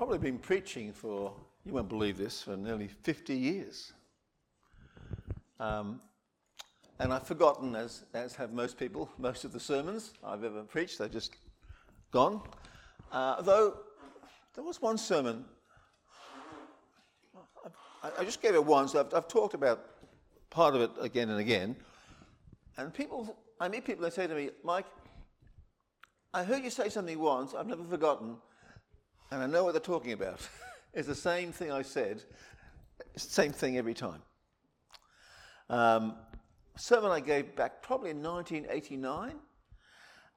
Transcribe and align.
probably 0.00 0.16
been 0.16 0.38
preaching 0.38 0.94
for, 0.94 1.30
you 1.66 1.74
won't 1.74 1.90
believe 1.90 2.16
this, 2.16 2.40
for 2.40 2.56
nearly 2.56 2.88
50 2.88 3.36
years. 3.36 3.92
Um, 5.58 6.00
and 6.98 7.12
I've 7.12 7.26
forgotten, 7.26 7.76
as, 7.76 8.06
as 8.14 8.34
have 8.36 8.50
most 8.50 8.78
people, 8.78 9.10
most 9.18 9.44
of 9.44 9.52
the 9.52 9.60
sermons 9.60 10.14
I've 10.24 10.42
ever 10.42 10.62
preached. 10.62 10.96
They're 10.96 11.06
just 11.06 11.36
gone. 12.12 12.40
Uh, 13.12 13.42
though 13.42 13.76
there 14.54 14.64
was 14.64 14.80
one 14.80 14.96
sermon, 14.96 15.44
I, 18.02 18.10
I 18.20 18.24
just 18.24 18.40
gave 18.40 18.54
it 18.54 18.64
once. 18.64 18.94
I've, 18.94 19.12
I've 19.12 19.28
talked 19.28 19.52
about 19.52 19.84
part 20.48 20.74
of 20.74 20.80
it 20.80 20.92
again 20.98 21.28
and 21.28 21.38
again. 21.38 21.76
And 22.78 22.94
people, 22.94 23.36
I 23.60 23.68
meet 23.68 23.84
people 23.84 24.04
they 24.04 24.10
say 24.10 24.26
to 24.26 24.34
me, 24.34 24.48
Mike, 24.64 24.86
I 26.32 26.42
heard 26.42 26.64
you 26.64 26.70
say 26.70 26.88
something 26.88 27.18
once, 27.18 27.52
I've 27.52 27.66
never 27.66 27.84
forgotten, 27.84 28.38
and 29.30 29.42
I 29.42 29.46
know 29.46 29.64
what 29.64 29.72
they're 29.72 29.80
talking 29.80 30.12
about. 30.12 30.40
it's 30.94 31.08
the 31.08 31.14
same 31.14 31.52
thing 31.52 31.70
I 31.70 31.82
said, 31.82 32.22
same 33.16 33.52
thing 33.52 33.78
every 33.78 33.94
time. 33.94 34.22
Um, 35.68 36.16
sermon 36.76 37.10
I 37.10 37.20
gave 37.20 37.54
back 37.54 37.82
probably 37.82 38.10
in 38.10 38.22
1989, 38.22 39.34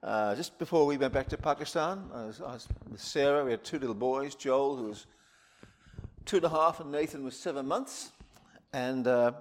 uh, 0.02 0.34
just 0.34 0.58
before 0.58 0.86
we 0.86 0.96
went 0.96 1.12
back 1.12 1.28
to 1.28 1.36
Pakistan. 1.36 2.08
I 2.12 2.26
was, 2.26 2.40
I 2.40 2.52
was, 2.52 2.68
with 2.90 3.00
Sarah. 3.00 3.44
We 3.44 3.50
had 3.50 3.64
two 3.64 3.78
little 3.78 3.94
boys, 3.94 4.34
Joel, 4.34 4.76
who 4.76 4.84
was 4.84 5.06
two 6.24 6.36
and 6.36 6.44
a 6.44 6.50
half, 6.50 6.80
and 6.80 6.92
Nathan 6.92 7.24
was 7.24 7.36
seven 7.36 7.66
months. 7.66 8.12
And 8.72 9.06
uh, 9.06 9.32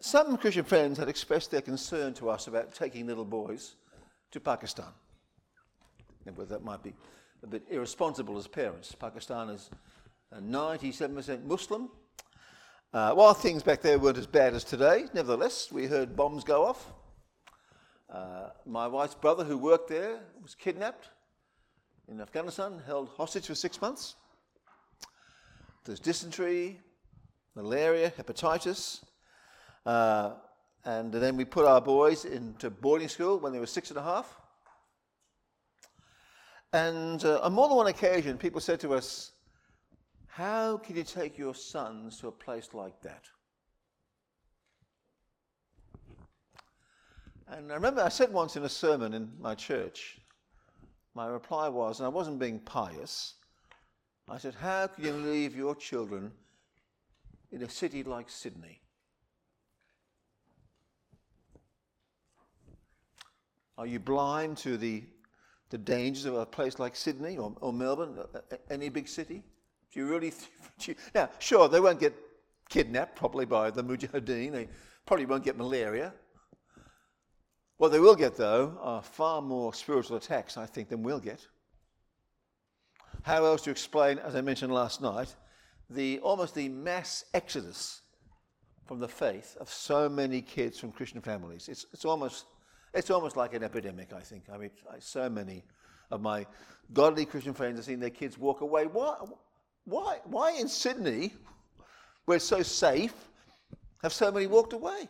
some 0.00 0.36
Christian 0.38 0.64
friends 0.64 0.98
had 0.98 1.08
expressed 1.08 1.50
their 1.50 1.60
concern 1.60 2.14
to 2.14 2.30
us 2.30 2.46
about 2.46 2.74
taking 2.74 3.06
little 3.06 3.24
boys 3.24 3.76
to 4.32 4.40
Pakistan. 4.40 4.92
But 6.36 6.48
that 6.48 6.62
might 6.62 6.82
be 6.82 6.94
a 7.42 7.46
bit 7.46 7.62
irresponsible 7.70 8.36
as 8.38 8.46
parents. 8.46 8.94
Pakistan 8.94 9.48
is 9.48 9.70
97% 10.34 11.44
Muslim. 11.44 11.88
Uh, 12.92 13.12
while 13.14 13.34
things 13.34 13.62
back 13.62 13.80
there 13.80 13.98
weren't 13.98 14.18
as 14.18 14.26
bad 14.26 14.52
as 14.52 14.64
today, 14.64 15.06
nevertheless, 15.14 15.70
we 15.72 15.86
heard 15.86 16.16
bombs 16.16 16.44
go 16.44 16.64
off. 16.64 16.92
Uh, 18.12 18.50
my 18.66 18.86
wife's 18.86 19.14
brother, 19.14 19.44
who 19.44 19.56
worked 19.56 19.88
there, 19.88 20.18
was 20.42 20.54
kidnapped 20.54 21.08
in 22.08 22.20
Afghanistan, 22.20 22.82
held 22.84 23.08
hostage 23.10 23.46
for 23.46 23.54
six 23.54 23.80
months. 23.80 24.16
There's 25.84 26.00
dysentery, 26.00 26.80
malaria, 27.54 28.10
hepatitis. 28.10 29.04
Uh, 29.86 30.32
and 30.84 31.12
then 31.12 31.36
we 31.36 31.44
put 31.44 31.64
our 31.64 31.80
boys 31.80 32.24
into 32.24 32.70
boarding 32.70 33.08
school 33.08 33.38
when 33.38 33.52
they 33.52 33.60
were 33.60 33.66
six 33.66 33.90
and 33.90 33.98
a 33.98 34.02
half. 34.02 34.39
And 36.72 37.24
uh, 37.24 37.40
on 37.40 37.52
more 37.52 37.68
than 37.68 37.76
one 37.76 37.88
occasion, 37.88 38.38
people 38.38 38.60
said 38.60 38.78
to 38.80 38.94
us, 38.94 39.32
How 40.26 40.76
can 40.76 40.96
you 40.96 41.02
take 41.02 41.36
your 41.36 41.54
sons 41.54 42.18
to 42.20 42.28
a 42.28 42.32
place 42.32 42.68
like 42.72 43.00
that? 43.02 43.24
And 47.48 47.72
I 47.72 47.74
remember 47.74 48.02
I 48.02 48.08
said 48.08 48.32
once 48.32 48.54
in 48.56 48.62
a 48.62 48.68
sermon 48.68 49.12
in 49.14 49.32
my 49.40 49.56
church, 49.56 50.18
my 51.14 51.26
reply 51.26 51.68
was, 51.68 51.98
and 51.98 52.06
I 52.06 52.10
wasn't 52.10 52.38
being 52.38 52.60
pious, 52.60 53.34
I 54.28 54.38
said, 54.38 54.54
How 54.54 54.86
can 54.86 55.04
you 55.04 55.12
leave 55.12 55.56
your 55.56 55.74
children 55.74 56.30
in 57.50 57.62
a 57.62 57.68
city 57.68 58.04
like 58.04 58.30
Sydney? 58.30 58.80
Are 63.76 63.86
you 63.86 63.98
blind 63.98 64.56
to 64.58 64.76
the 64.76 65.02
the 65.70 65.78
dangers 65.78 66.24
of 66.24 66.34
a 66.34 66.44
place 66.44 66.78
like 66.78 66.94
Sydney 66.94 67.38
or, 67.38 67.54
or 67.60 67.72
Melbourne, 67.72 68.16
uh, 68.18 68.38
uh, 68.52 68.56
any 68.70 68.88
big 68.88 69.08
city? 69.08 69.42
Do 69.92 70.00
you 70.00 70.06
really? 70.06 70.32
Th- 70.78 70.98
now, 71.14 71.30
sure, 71.38 71.68
they 71.68 71.80
won't 71.80 72.00
get 72.00 72.14
kidnapped 72.68 73.16
probably 73.16 73.46
by 73.46 73.70
the 73.70 73.82
Mujahideen. 73.82 74.52
They 74.52 74.68
probably 75.06 75.26
won't 75.26 75.44
get 75.44 75.56
malaria. 75.56 76.12
What 77.78 77.92
they 77.92 78.00
will 78.00 78.14
get, 78.14 78.36
though, 78.36 78.78
are 78.82 79.02
far 79.02 79.40
more 79.40 79.72
spiritual 79.72 80.16
attacks, 80.16 80.56
I 80.56 80.66
think, 80.66 80.90
than 80.90 81.02
we'll 81.02 81.20
get. 81.20 81.46
How 83.22 83.44
else 83.44 83.62
to 83.62 83.70
explain, 83.70 84.18
as 84.18 84.36
I 84.36 84.40
mentioned 84.40 84.72
last 84.72 85.00
night, 85.00 85.34
the 85.88 86.18
almost 86.20 86.54
the 86.54 86.68
mass 86.68 87.24
exodus 87.32 88.02
from 88.86 88.98
the 88.98 89.08
faith 89.08 89.56
of 89.60 89.70
so 89.70 90.08
many 90.08 90.42
kids 90.42 90.78
from 90.78 90.92
Christian 90.92 91.20
families? 91.20 91.68
It's, 91.68 91.86
it's 91.92 92.04
almost 92.04 92.46
it's 92.94 93.10
almost 93.10 93.36
like 93.36 93.54
an 93.54 93.62
epidemic, 93.62 94.12
I 94.12 94.20
think. 94.20 94.44
I 94.52 94.56
mean, 94.56 94.70
so 94.98 95.28
many 95.28 95.64
of 96.10 96.20
my 96.20 96.46
godly 96.92 97.24
Christian 97.24 97.54
friends 97.54 97.76
have 97.76 97.84
seen 97.84 98.00
their 98.00 98.10
kids 98.10 98.38
walk 98.38 98.60
away. 98.60 98.86
Why, 98.86 99.16
why, 99.84 100.18
why 100.24 100.52
in 100.52 100.68
Sydney, 100.68 101.32
where 102.24 102.36
it's 102.36 102.44
so 102.44 102.62
safe, 102.62 103.14
have 104.02 104.12
so 104.12 104.32
many 104.32 104.46
walked 104.46 104.72
away? 104.72 105.08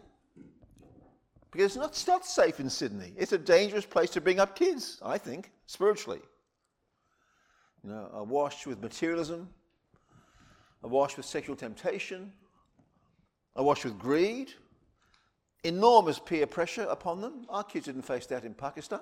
Because 1.50 1.66
it's 1.66 1.76
not, 1.76 1.90
it's 1.90 2.06
not 2.06 2.24
safe 2.26 2.60
in 2.60 2.70
Sydney. 2.70 3.12
It's 3.16 3.32
a 3.32 3.38
dangerous 3.38 3.86
place 3.86 4.10
to 4.10 4.20
bring 4.20 4.38
up 4.38 4.54
kids, 4.54 5.00
I 5.02 5.18
think, 5.18 5.50
spiritually. 5.66 6.20
You 7.82 7.90
know, 7.90 8.10
awash 8.12 8.66
with 8.66 8.80
materialism, 8.82 9.48
awash 10.82 11.16
with 11.16 11.26
sexual 11.26 11.56
temptation, 11.56 12.32
awash 13.56 13.84
with 13.84 13.98
greed, 13.98 14.52
enormous 15.64 16.18
peer 16.18 16.46
pressure 16.46 16.86
upon 16.88 17.20
them. 17.20 17.44
Our 17.48 17.64
kids 17.64 17.86
didn't 17.86 18.02
face 18.02 18.26
that 18.26 18.44
in 18.44 18.54
Pakistan 18.54 19.00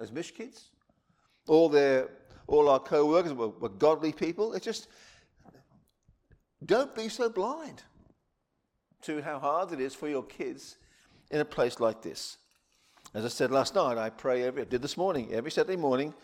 as 0.00 0.10
Mish 0.10 0.32
kids. 0.32 0.70
All 1.46 1.68
their, 1.68 2.08
all 2.46 2.68
our 2.68 2.80
co-workers 2.80 3.32
were, 3.32 3.48
were 3.48 3.68
godly 3.68 4.12
people. 4.12 4.54
It's 4.54 4.64
just, 4.64 4.88
don't 6.64 6.94
be 6.94 7.08
so 7.08 7.28
blind 7.28 7.82
to 9.02 9.22
how 9.22 9.38
hard 9.38 9.72
it 9.72 9.80
is 9.80 9.94
for 9.94 10.08
your 10.08 10.22
kids 10.22 10.76
in 11.30 11.40
a 11.40 11.44
place 11.44 11.80
like 11.80 12.02
this. 12.02 12.36
As 13.14 13.24
I 13.24 13.28
said 13.28 13.50
last 13.50 13.74
night, 13.74 13.98
I 13.98 14.10
pray 14.10 14.42
every, 14.42 14.62
I 14.62 14.64
did 14.64 14.82
this 14.82 14.96
morning, 14.96 15.32
every 15.32 15.50
Saturday 15.50 15.76
morning, 15.76 16.14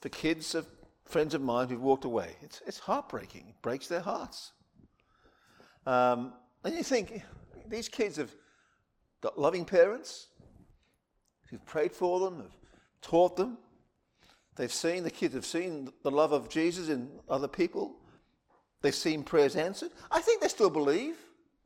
for 0.00 0.08
kids 0.08 0.54
of 0.54 0.66
friends 1.04 1.34
of 1.34 1.42
mine 1.42 1.68
who've 1.68 1.82
walked 1.82 2.04
away. 2.04 2.36
It's, 2.42 2.62
it's 2.66 2.78
heartbreaking. 2.78 3.46
It 3.48 3.62
breaks 3.62 3.88
their 3.88 4.00
hearts. 4.00 4.52
Um, 5.86 6.32
and 6.64 6.74
you 6.74 6.82
think, 6.82 7.22
these 7.70 7.88
kids 7.88 8.16
have 8.16 8.34
got 9.20 9.38
loving 9.38 9.64
parents 9.64 10.26
who've 11.48 11.64
prayed 11.64 11.92
for 11.92 12.20
them, 12.20 12.38
have 12.38 12.52
taught 13.00 13.36
them. 13.36 13.58
They've 14.56 14.72
seen, 14.72 15.04
the 15.04 15.10
kids 15.10 15.34
have 15.34 15.46
seen 15.46 15.88
the 16.02 16.10
love 16.10 16.32
of 16.32 16.48
Jesus 16.48 16.88
in 16.88 17.08
other 17.28 17.48
people. 17.48 17.96
They've 18.82 18.94
seen 18.94 19.22
prayers 19.22 19.56
answered. 19.56 19.90
I 20.10 20.20
think 20.20 20.42
they 20.42 20.48
still 20.48 20.70
believe. 20.70 21.16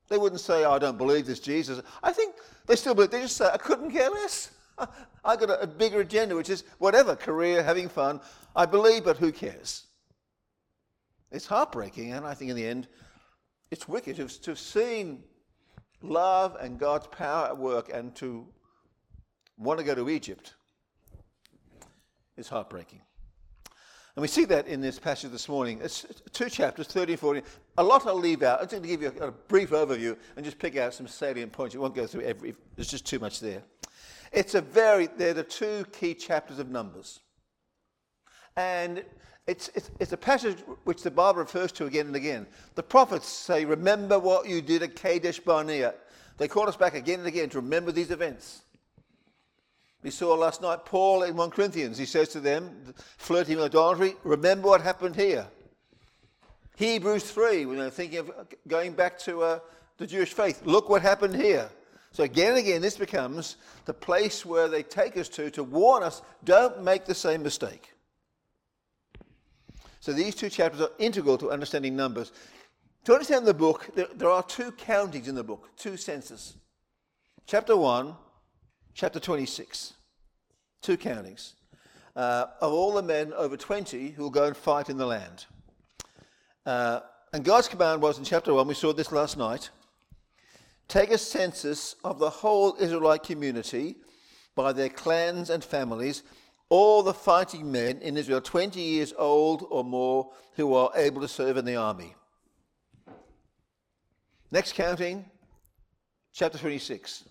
They 0.08 0.18
wouldn't 0.18 0.40
say, 0.40 0.64
oh, 0.64 0.72
I 0.72 0.78
don't 0.78 0.98
believe 0.98 1.26
this 1.26 1.40
Jesus. 1.40 1.80
I 2.02 2.12
think 2.12 2.34
they 2.66 2.76
still 2.76 2.94
believe. 2.94 3.10
They 3.10 3.22
just 3.22 3.36
say, 3.36 3.48
I 3.52 3.56
couldn't 3.56 3.90
care 3.90 4.10
less. 4.10 4.50
I've 5.24 5.40
got 5.40 5.50
a, 5.50 5.62
a 5.62 5.66
bigger 5.66 6.00
agenda, 6.00 6.36
which 6.36 6.50
is 6.50 6.64
whatever, 6.78 7.16
career, 7.16 7.62
having 7.62 7.88
fun. 7.88 8.20
I 8.54 8.66
believe, 8.66 9.04
but 9.04 9.16
who 9.16 9.32
cares? 9.32 9.86
It's 11.30 11.46
heartbreaking, 11.46 12.12
and 12.12 12.26
I 12.26 12.34
think 12.34 12.50
in 12.50 12.56
the 12.56 12.66
end, 12.66 12.86
it's 13.70 13.88
wicked 13.88 14.16
to, 14.16 14.28
to 14.28 14.50
have 14.50 14.58
seen 14.58 15.24
love 16.04 16.56
and 16.60 16.78
God's 16.78 17.06
power 17.08 17.46
at 17.46 17.56
work 17.56 17.90
and 17.92 18.14
to 18.16 18.46
want 19.56 19.78
to 19.78 19.84
go 19.84 19.94
to 19.94 20.08
Egypt 20.10 20.54
is 22.36 22.48
heartbreaking. 22.48 23.00
And 24.16 24.22
we 24.22 24.28
see 24.28 24.44
that 24.44 24.68
in 24.68 24.80
this 24.80 24.98
passage 24.98 25.32
this 25.32 25.48
morning. 25.48 25.80
It's 25.82 26.06
two 26.32 26.48
chapters, 26.48 26.86
30 26.86 27.14
and 27.14 27.20
40. 27.20 27.42
A 27.78 27.82
lot 27.82 28.06
I'll 28.06 28.14
leave 28.14 28.44
out. 28.44 28.60
I'm 28.60 28.66
just 28.66 28.70
going 28.70 28.82
to 28.84 28.88
give 28.88 29.02
you 29.02 29.12
a, 29.20 29.28
a 29.28 29.32
brief 29.32 29.70
overview 29.70 30.16
and 30.36 30.44
just 30.44 30.58
pick 30.58 30.76
out 30.76 30.94
some 30.94 31.08
salient 31.08 31.52
points. 31.52 31.74
You 31.74 31.80
won't 31.80 31.96
go 31.96 32.06
through 32.06 32.22
every, 32.22 32.54
there's 32.76 32.88
just 32.88 33.06
too 33.06 33.18
much 33.18 33.40
there. 33.40 33.62
It's 34.32 34.54
a 34.54 34.60
very, 34.60 35.08
they're 35.08 35.34
the 35.34 35.42
two 35.42 35.84
key 35.92 36.14
chapters 36.14 36.60
of 36.60 36.70
Numbers. 36.70 37.20
And 38.56 39.04
it's, 39.46 39.68
it's, 39.74 39.90
it's, 39.98 40.12
a 40.12 40.16
passage 40.16 40.58
which 40.84 41.02
the 41.02 41.10
Bible 41.10 41.40
refers 41.40 41.72
to 41.72 41.86
again 41.86 42.06
and 42.06 42.16
again. 42.16 42.46
The 42.76 42.82
prophets 42.82 43.26
say, 43.26 43.64
Remember 43.64 44.18
what 44.18 44.48
you 44.48 44.62
did 44.62 44.82
at 44.82 44.96
Kadesh 44.96 45.40
Barnea. 45.40 45.94
They 46.38 46.48
call 46.48 46.68
us 46.68 46.76
back 46.76 46.94
again 46.94 47.18
and 47.18 47.28
again 47.28 47.48
to 47.50 47.60
remember 47.60 47.92
these 47.92 48.10
events. 48.10 48.62
We 50.02 50.10
saw 50.10 50.34
last 50.34 50.62
night 50.62 50.84
Paul 50.84 51.22
in 51.22 51.36
1 51.36 51.50
Corinthians. 51.50 51.96
He 51.96 52.04
says 52.04 52.28
to 52.30 52.40
them, 52.40 52.94
flirting 53.16 53.56
with 53.56 53.66
idolatry, 53.66 54.14
remember 54.22 54.68
what 54.68 54.82
happened 54.82 55.16
here. 55.16 55.46
Hebrews 56.76 57.30
3, 57.30 57.66
when 57.66 57.78
they're 57.78 57.90
thinking 57.90 58.18
of 58.18 58.30
going 58.68 58.92
back 58.92 59.18
to 59.20 59.42
uh, 59.42 59.58
the 59.96 60.06
Jewish 60.06 60.32
faith, 60.32 60.62
look 60.64 60.88
what 60.88 61.02
happened 61.02 61.34
here. 61.34 61.70
So 62.12 62.22
again 62.22 62.50
and 62.50 62.58
again, 62.58 62.82
this 62.82 62.96
becomes 62.96 63.56
the 63.86 63.94
place 63.94 64.44
where 64.44 64.68
they 64.68 64.82
take 64.82 65.16
us 65.16 65.28
to 65.30 65.50
to 65.50 65.64
warn 65.64 66.02
us 66.02 66.22
don't 66.44 66.82
make 66.82 67.06
the 67.06 67.14
same 67.14 67.42
mistake. 67.42 67.93
So 70.04 70.12
these 70.12 70.34
two 70.34 70.50
chapters 70.50 70.82
are 70.82 70.90
integral 70.98 71.38
to 71.38 71.50
understanding 71.50 71.96
numbers. 71.96 72.30
To 73.06 73.14
understand 73.14 73.46
the 73.46 73.54
book, 73.54 73.88
there, 73.94 74.06
there 74.14 74.28
are 74.28 74.42
two 74.42 74.70
countings 74.72 75.28
in 75.28 75.34
the 75.34 75.42
book, 75.42 75.70
two 75.78 75.96
census. 75.96 76.56
Chapter 77.46 77.74
1, 77.74 78.14
chapter 78.92 79.18
26. 79.18 79.94
Two 80.82 80.98
countings. 80.98 81.54
uh, 82.16 82.48
of 82.60 82.70
all 82.70 82.92
the 82.92 83.02
men 83.02 83.32
over 83.32 83.56
20 83.56 84.10
who 84.10 84.24
will 84.24 84.28
go 84.28 84.44
and 84.44 84.54
fight 84.54 84.90
in 84.90 84.98
the 84.98 85.06
land. 85.06 85.46
Uh, 86.66 87.00
and 87.32 87.42
God's 87.42 87.68
command 87.68 88.02
was 88.02 88.18
in 88.18 88.24
chapter 88.24 88.52
1, 88.52 88.68
we 88.68 88.74
saw 88.74 88.92
this 88.92 89.10
last 89.10 89.38
night 89.38 89.70
take 90.86 91.12
a 91.12 91.16
census 91.16 91.96
of 92.04 92.18
the 92.18 92.28
whole 92.28 92.76
Israelite 92.78 93.22
community 93.22 93.96
by 94.54 94.70
their 94.70 94.90
clans 94.90 95.48
and 95.48 95.64
families, 95.64 96.24
all 96.68 97.02
the 97.02 97.14
fighting 97.14 97.70
men 97.70 98.00
in 98.00 98.16
Israel 98.16 98.40
20 98.40 98.80
years 98.80 99.12
old 99.16 99.66
or 99.70 99.84
more 99.84 100.30
who 100.54 100.74
are 100.74 100.90
able 100.96 101.20
to 101.20 101.28
serve 101.28 101.56
in 101.56 101.64
the 101.64 101.76
army. 101.76 102.14
Next 104.50 104.74
counting, 104.74 105.24
chapter 106.32 106.58
26. 106.58 107.24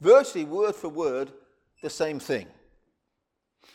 Virtually 0.00 0.44
word 0.44 0.74
for 0.74 0.88
word, 0.88 1.32
the 1.82 1.90
same 1.90 2.18
thing. 2.18 2.46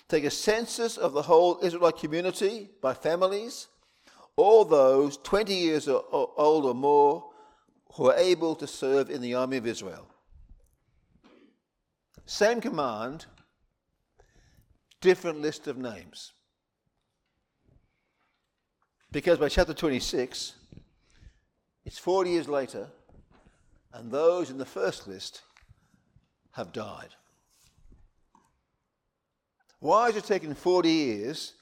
Take 0.10 0.24
a 0.24 0.30
census 0.30 0.98
of 0.98 1.14
the 1.14 1.22
whole 1.22 1.60
Israelite 1.62 1.98
community 1.98 2.70
by 2.82 2.94
families, 2.94 3.68
all 4.36 4.66
those 4.66 5.18
20 5.18 5.54
years 5.54 5.88
old 5.88 6.66
or 6.66 6.74
more 6.74 7.30
who 7.94 8.10
are 8.10 8.18
able 8.18 8.56
to 8.56 8.68
serve 8.68 9.10
in 9.10 9.22
the 9.22 9.34
army 9.34 9.58
of 9.58 9.66
Israel. 9.66 10.08
Same 12.26 12.60
command, 12.60 13.26
different 15.02 15.42
list 15.42 15.68
of 15.68 15.78
names. 15.78 16.34
Because 19.12 19.38
by 19.38 19.50
chapter 19.50 19.74
26, 19.74 20.54
it's 21.86 21.98
40 21.98 22.30
years 22.30 22.50
later, 22.50 22.88
and 23.94 24.12
those 24.12 24.50
in 24.50 24.58
the 24.58 24.66
first 24.66 25.08
list 25.08 25.42
have 26.52 26.74
died. 26.74 27.16
Why 29.80 30.08
has 30.08 30.16
it 30.16 30.26
taken 30.26 30.54
40 30.54 30.90
years 30.90 31.54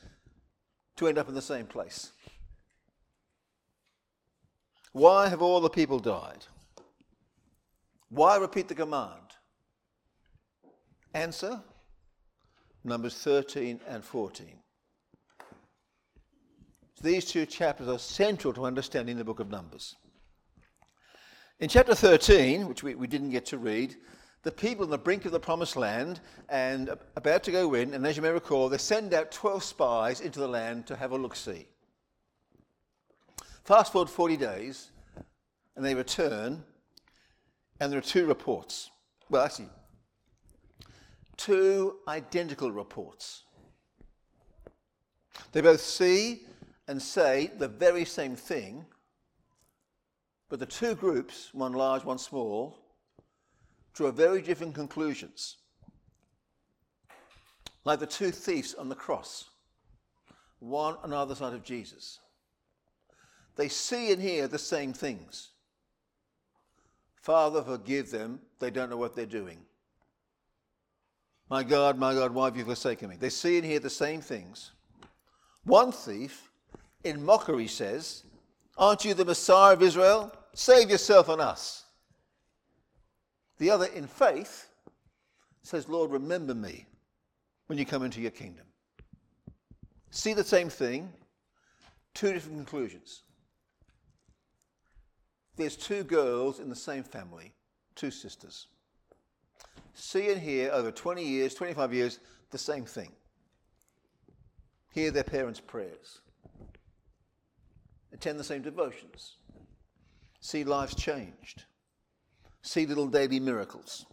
to 0.96 1.08
end 1.08 1.18
up 1.18 1.28
in 1.28 1.36
the 1.36 1.42
same 1.42 1.66
place? 1.66 2.12
Why 4.94 5.28
have 5.28 5.42
all 5.42 5.60
the 5.60 5.70
people 5.70 6.00
died? 6.00 6.46
Why 8.10 8.38
repeat 8.38 8.70
the 8.70 8.76
command? 8.76 9.36
Answer 11.14 11.62
Numbers 12.86 13.16
13 13.16 13.80
and 13.88 14.04
14. 14.04 14.60
These 17.02 17.26
two 17.26 17.46
chapters 17.46 17.88
are 17.88 18.00
central 18.00 18.54
to 18.54 18.66
understanding 18.66 19.18
the 19.18 19.24
book 19.24 19.40
of 19.40 19.50
Numbers. 19.50 19.96
In 21.60 21.68
chapter 21.68 21.96
13, 21.96 22.68
which 22.68 22.84
we, 22.84 22.96
we 22.96 23.08
didn't 23.08 23.32
get 23.32 23.46
to 23.48 23.58
read, 23.58 23.96
the 24.44 24.52
people 24.52 24.84
on 24.86 24.92
the 24.92 24.98
brink 24.98 25.26
of 25.26 25.32
the 25.32 25.40
promised 25.40 25.76
land 25.76 26.20
and 26.50 26.92
about 27.16 27.42
to 27.44 27.52
go 27.52 27.74
in, 27.74 27.94
and 27.96 28.06
as 28.06 28.16
you 28.16 28.22
may 28.22 28.30
recall, 28.30 28.70
they 28.70 28.78
send 28.78 29.14
out 29.14 29.32
12 29.32 29.64
spies 29.64 30.22
into 30.22 30.40
the 30.40 30.48
land 30.48 30.86
to 30.86 30.96
have 30.96 31.12
a 31.12 31.18
look 31.18 31.36
see. 31.36 31.68
Fast 33.64 33.92
forward 33.92 34.10
40 34.10 34.38
days, 34.38 34.92
and 35.76 35.84
they 35.84 35.96
return, 35.96 36.64
and 37.80 37.92
there 37.92 37.98
are 37.98 38.04
two 38.04 38.28
reports. 38.28 38.92
Well, 39.30 39.44
actually, 39.44 39.70
two 41.38 41.98
identical 42.08 42.72
reports. 42.72 43.44
They 45.52 45.62
both 45.62 45.82
see 45.82 46.44
and 46.88 47.02
say 47.02 47.52
the 47.58 47.68
very 47.68 48.06
same 48.06 48.36
thing, 48.36 48.86
but 50.50 50.60
the 50.60 50.66
two 50.66 50.96
groups, 50.96 51.50
one 51.54 51.74
large, 51.74 52.04
one 52.04 52.18
small, 52.18 52.78
draw 53.94 54.12
very 54.12 54.42
different 54.42 54.76
conclusions. 54.76 55.58
Like 57.84 58.00
the 58.00 58.08
two 58.08 58.32
thieves 58.32 58.74
on 58.74 58.90
the 58.90 58.96
cross, 58.96 59.50
one 60.60 60.96
on 61.04 61.14
either 61.14 61.36
side 61.36 61.54
of 61.54 61.64
Jesus. 61.64 62.20
They 63.56 63.70
see 63.70 64.12
and 64.12 64.22
hear 64.22 64.48
the 64.48 64.60
same 64.60 64.92
things. 64.94 65.52
Father, 67.22 67.64
forgive 67.64 68.12
them, 68.12 68.40
they 68.60 68.70
don't 68.70 68.90
know 68.90 68.98
what 68.98 69.16
they're 69.16 69.26
doing. 69.26 69.60
My 71.50 71.64
God, 71.64 72.00
my 72.00 72.14
God, 72.14 72.34
why 72.34 72.46
have 72.46 72.58
you 72.58 72.66
forsaken 72.66 73.10
me? 73.10 73.18
They 73.18 73.30
see 73.30 73.58
and 73.58 73.66
hear 73.66 73.80
the 73.80 73.90
same 73.90 74.22
things. 74.22 74.72
One 75.64 75.92
thief, 75.92 76.50
in 77.04 77.24
mockery, 77.24 77.68
says, 77.68 78.24
Aren't 78.78 79.06
you 79.06 79.14
the 79.14 79.26
Messiah 79.26 79.74
of 79.74 79.82
Israel? 79.82 80.34
Save 80.54 80.90
yourself 80.90 81.30
and 81.30 81.40
us. 81.40 81.84
The 83.58 83.70
other, 83.70 83.86
in 83.86 84.08
faith, 84.08 84.70
says, 85.62 85.88
Lord, 85.88 86.12
remember 86.12 86.56
me 86.56 86.86
when 87.68 87.78
you 87.78 87.86
come 87.86 88.04
into 88.04 88.22
your 88.22 88.32
kingdom. 88.32 88.66
See 90.10 90.34
the 90.34 90.44
same 90.44 90.70
thing, 90.70 91.12
two 92.14 92.34
different 92.34 92.58
conclusions. 92.58 93.22
There's 95.58 95.76
two 95.76 96.04
girls 96.04 96.60
in 96.60 96.70
the 96.70 96.76
same 96.76 97.04
family, 97.04 97.54
two 97.96 98.12
sisters 98.12 98.68
see 99.94 100.32
and 100.32 100.42
hear 100.42 100.72
over 100.72 100.92
20 100.92 101.24
years, 101.24 101.54
25 101.54 101.94
years, 101.94 102.20
the 102.52 102.58
same 102.58 102.86
thing. 102.86 103.12
Hear 104.92 105.12
their 105.12 105.24
parents' 105.24 105.60
prayers, 105.60 106.22
attend 108.14 108.40
the 108.40 108.44
same 108.44 108.62
devotions, 108.62 109.38
see 110.40 110.64
lives 110.64 110.96
changed, 110.96 111.64
see 112.62 112.86
little 112.86 113.08
daily 113.08 113.40
miracles. 113.40 114.06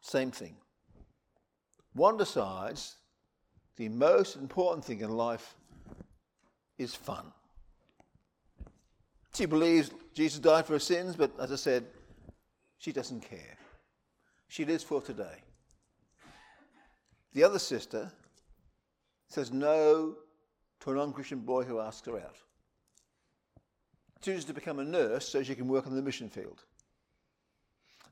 Same 0.00 0.32
thing. 0.32 0.56
One 1.94 2.16
decides 2.16 2.96
the 3.76 3.88
most 3.88 4.36
important 4.36 4.84
thing 4.84 5.00
in 5.00 5.10
life 5.10 5.54
is 6.76 6.94
fun. 6.94 7.32
She 9.34 9.46
believes 9.46 9.90
Jesus 10.14 10.40
died 10.40 10.66
for 10.66 10.74
her 10.74 10.78
sins, 10.78 11.16
but 11.16 11.32
as 11.40 11.52
I 11.52 11.56
said, 11.56 11.86
she 12.78 12.92
doesn't 12.92 13.20
care. 13.20 13.56
She 14.52 14.66
lives 14.66 14.84
for 14.84 15.00
today. 15.00 15.38
The 17.32 17.42
other 17.42 17.58
sister 17.58 18.12
says 19.26 19.50
no 19.50 20.16
to 20.80 20.90
an 20.90 20.98
unchristian 20.98 21.38
boy 21.38 21.64
who 21.64 21.80
asks 21.80 22.06
her 22.06 22.18
out. 22.18 22.36
Chooses 24.20 24.44
to 24.44 24.52
become 24.52 24.78
a 24.78 24.84
nurse 24.84 25.26
so 25.26 25.42
she 25.42 25.54
can 25.54 25.68
work 25.68 25.86
on 25.86 25.96
the 25.96 26.02
mission 26.02 26.28
field. 26.28 26.64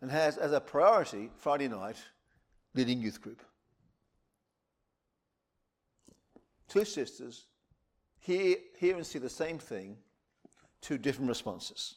And 0.01 0.11
has 0.11 0.39
as 0.39 0.53
a 0.53 0.61
priority 0.63 1.29
Friday 1.37 1.69
night 1.69 1.99
leading 2.75 3.03
youth 3.03 3.21
group. 3.21 3.43
Two 6.69 6.87
sisters 6.87 7.49
hear, 8.19 8.57
hear 8.79 8.97
and 8.97 9.05
see 9.05 9.19
the 9.19 9.29
same 9.29 9.59
thing, 9.59 9.99
two 10.81 10.97
different 10.97 11.29
responses. 11.29 11.97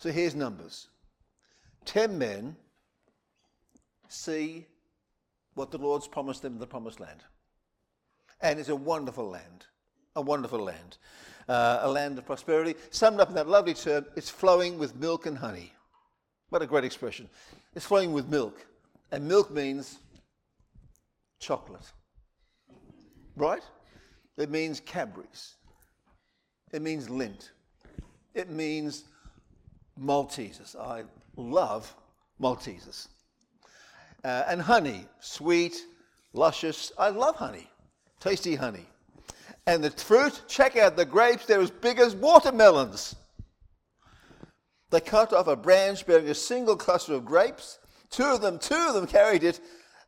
So 0.00 0.10
here's 0.10 0.34
numbers 0.34 0.88
10 1.84 2.16
men 2.16 2.56
see 4.08 4.66
what 5.54 5.70
the 5.70 5.78
Lord's 5.78 6.06
promised 6.06 6.42
them 6.42 6.58
the 6.58 6.66
promised 6.66 7.00
land. 7.00 7.20
And 8.40 8.58
it's 8.58 8.68
a 8.68 8.76
wonderful 8.76 9.28
land, 9.28 9.66
a 10.14 10.20
wonderful 10.20 10.60
land, 10.60 10.98
uh, 11.48 11.80
a 11.82 11.90
land 11.90 12.18
of 12.18 12.26
prosperity. 12.26 12.74
Summed 12.90 13.20
up 13.20 13.28
in 13.28 13.34
that 13.34 13.48
lovely 13.48 13.74
term, 13.74 14.06
it's 14.16 14.30
flowing 14.30 14.78
with 14.78 14.94
milk 14.96 15.26
and 15.26 15.36
honey. 15.36 15.72
What 16.50 16.62
a 16.62 16.66
great 16.66 16.84
expression. 16.84 17.28
It's 17.74 17.84
flowing 17.84 18.12
with 18.12 18.28
milk. 18.28 18.64
And 19.10 19.26
milk 19.26 19.50
means 19.50 19.98
chocolate. 21.40 21.92
Right? 23.36 23.62
It 24.36 24.50
means 24.50 24.80
Cadbury's. 24.80 25.56
It 26.72 26.82
means 26.82 27.08
Lindt. 27.08 27.50
It 28.34 28.50
means 28.50 29.04
Maltesers. 30.00 30.76
I 30.76 31.04
love 31.36 31.92
Maltesers. 32.40 33.08
Uh, 34.24 34.44
and 34.48 34.60
honey, 34.60 35.06
sweet, 35.20 35.76
luscious. 36.32 36.92
I 36.98 37.10
love 37.10 37.36
honey, 37.36 37.68
tasty 38.20 38.56
honey. 38.56 38.86
And 39.66 39.84
the 39.84 39.90
fruit, 39.90 40.42
check 40.48 40.76
out 40.76 40.96
the 40.96 41.04
grapes, 41.04 41.46
they're 41.46 41.60
as 41.60 41.70
big 41.70 41.98
as 41.98 42.14
watermelons. 42.14 43.14
They 44.90 45.00
cut 45.00 45.32
off 45.32 45.46
a 45.46 45.56
branch 45.56 46.06
bearing 46.06 46.28
a 46.28 46.34
single 46.34 46.76
cluster 46.76 47.14
of 47.14 47.24
grapes. 47.24 47.78
Two 48.10 48.24
of 48.24 48.40
them, 48.40 48.58
two 48.58 48.74
of 48.74 48.94
them 48.94 49.06
carried 49.06 49.44
it, 49.44 49.60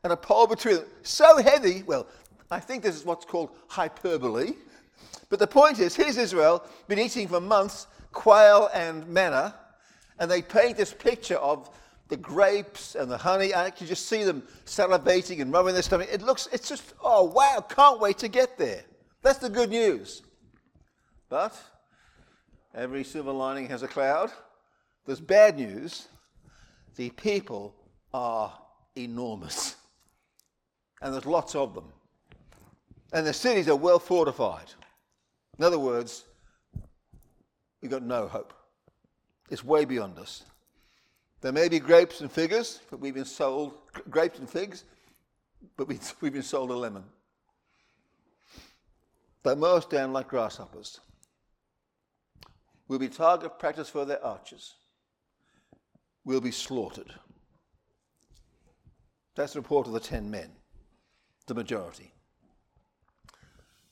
and 0.02 0.12
a 0.12 0.17
pole 0.17 0.47
between 0.47 0.76
them. 0.76 0.87
So 1.02 1.43
heavy, 1.43 1.83
well, 1.87 2.07
I 2.50 2.59
think 2.59 2.83
this 2.83 2.97
is 2.97 3.05
what's 3.05 3.25
called 3.25 3.50
hyperbole. 3.69 4.55
But 5.29 5.38
the 5.38 5.47
point 5.47 5.79
is, 5.79 5.95
here's 5.95 6.17
Israel, 6.17 6.64
been 6.88 6.99
eating 6.99 7.29
for 7.29 7.40
months 7.40 7.87
quail 8.12 8.69
and 8.75 9.07
manna, 9.07 9.55
and 10.19 10.31
they 10.31 10.43
paint 10.43 10.76
this 10.76 10.93
picture 10.93 11.37
of 11.37 11.71
the 12.11 12.17
grapes 12.17 12.97
and 12.97 13.11
the 13.11 13.17
honey. 13.17 13.55
I 13.55 13.71
can 13.71 13.87
just 13.87 14.07
see 14.07 14.25
them 14.25 14.43
salivating 14.67 15.40
and 15.40 15.52
rubbing 15.52 15.73
their 15.73 15.83
stomach. 15.83 16.09
It 16.12 16.21
looks, 16.21 16.49
it's 16.52 16.69
just, 16.69 16.93
oh 17.02 17.25
wow, 17.25 17.64
can't 17.67 18.00
wait 18.00 18.19
to 18.19 18.29
get 18.29 18.59
there. 18.59 18.83
That's 19.23 19.38
the 19.38 19.49
good 19.49 19.71
news. 19.71 20.23
But 21.29 21.57
every 22.75 23.05
silver 23.05 23.33
lining 23.33 23.69
has 23.69 23.83
a 23.83 23.88
cloud. 23.88 24.31
There's 25.07 25.21
bad 25.21 25.57
news. 25.57 26.09
The 26.97 27.11
people 27.11 27.75
are 28.12 28.52
enormous. 28.97 29.76
And 31.00 31.14
there's 31.14 31.26
lots 31.26 31.55
of 31.55 31.75
them. 31.75 31.87
And 33.12 33.26
the 33.26 33.33
cities 33.33 33.69
are 33.69 33.76
well 33.76 33.99
fortified. 33.99 34.73
In 35.59 35.64
other 35.64 35.79
words, 35.79 36.25
we've 37.81 37.90
got 37.90 38.02
no 38.02 38.26
hope. 38.26 38.52
It's 39.49 39.64
way 39.64 39.85
beyond 39.85 40.19
us. 40.19 40.45
There 41.41 41.53
may 41.53 41.69
be 41.69 41.79
grapes 41.79 42.21
and 42.21 42.31
figs, 42.31 42.81
but 42.91 43.01
we've 43.01 43.15
been 43.15 43.25
sold 43.25 43.75
grapes 44.11 44.39
and 44.39 44.49
figs, 44.49 44.85
but 45.77 45.89
we've 46.21 46.33
been 46.33 46.43
sold 46.43 46.71
a 46.71 46.75
lemon. 46.75 47.05
They 49.43 49.55
mow 49.55 49.81
down 49.81 50.13
like 50.13 50.29
grasshoppers. 50.29 51.01
We'll 52.89 52.99
be 52.99 53.09
target 53.09 53.59
practice 53.59 53.89
for 53.89 54.05
their 54.05 54.23
archers. 54.25 54.75
We'll 56.25 56.41
be 56.41 56.51
slaughtered. 56.51 57.15
That's 59.35 59.55
the 59.55 59.61
report 59.61 59.87
of 59.87 59.95
the 59.95 60.01
ten 60.01 60.31
men, 60.31 60.51
the 61.47 61.55
majority. 61.55 62.13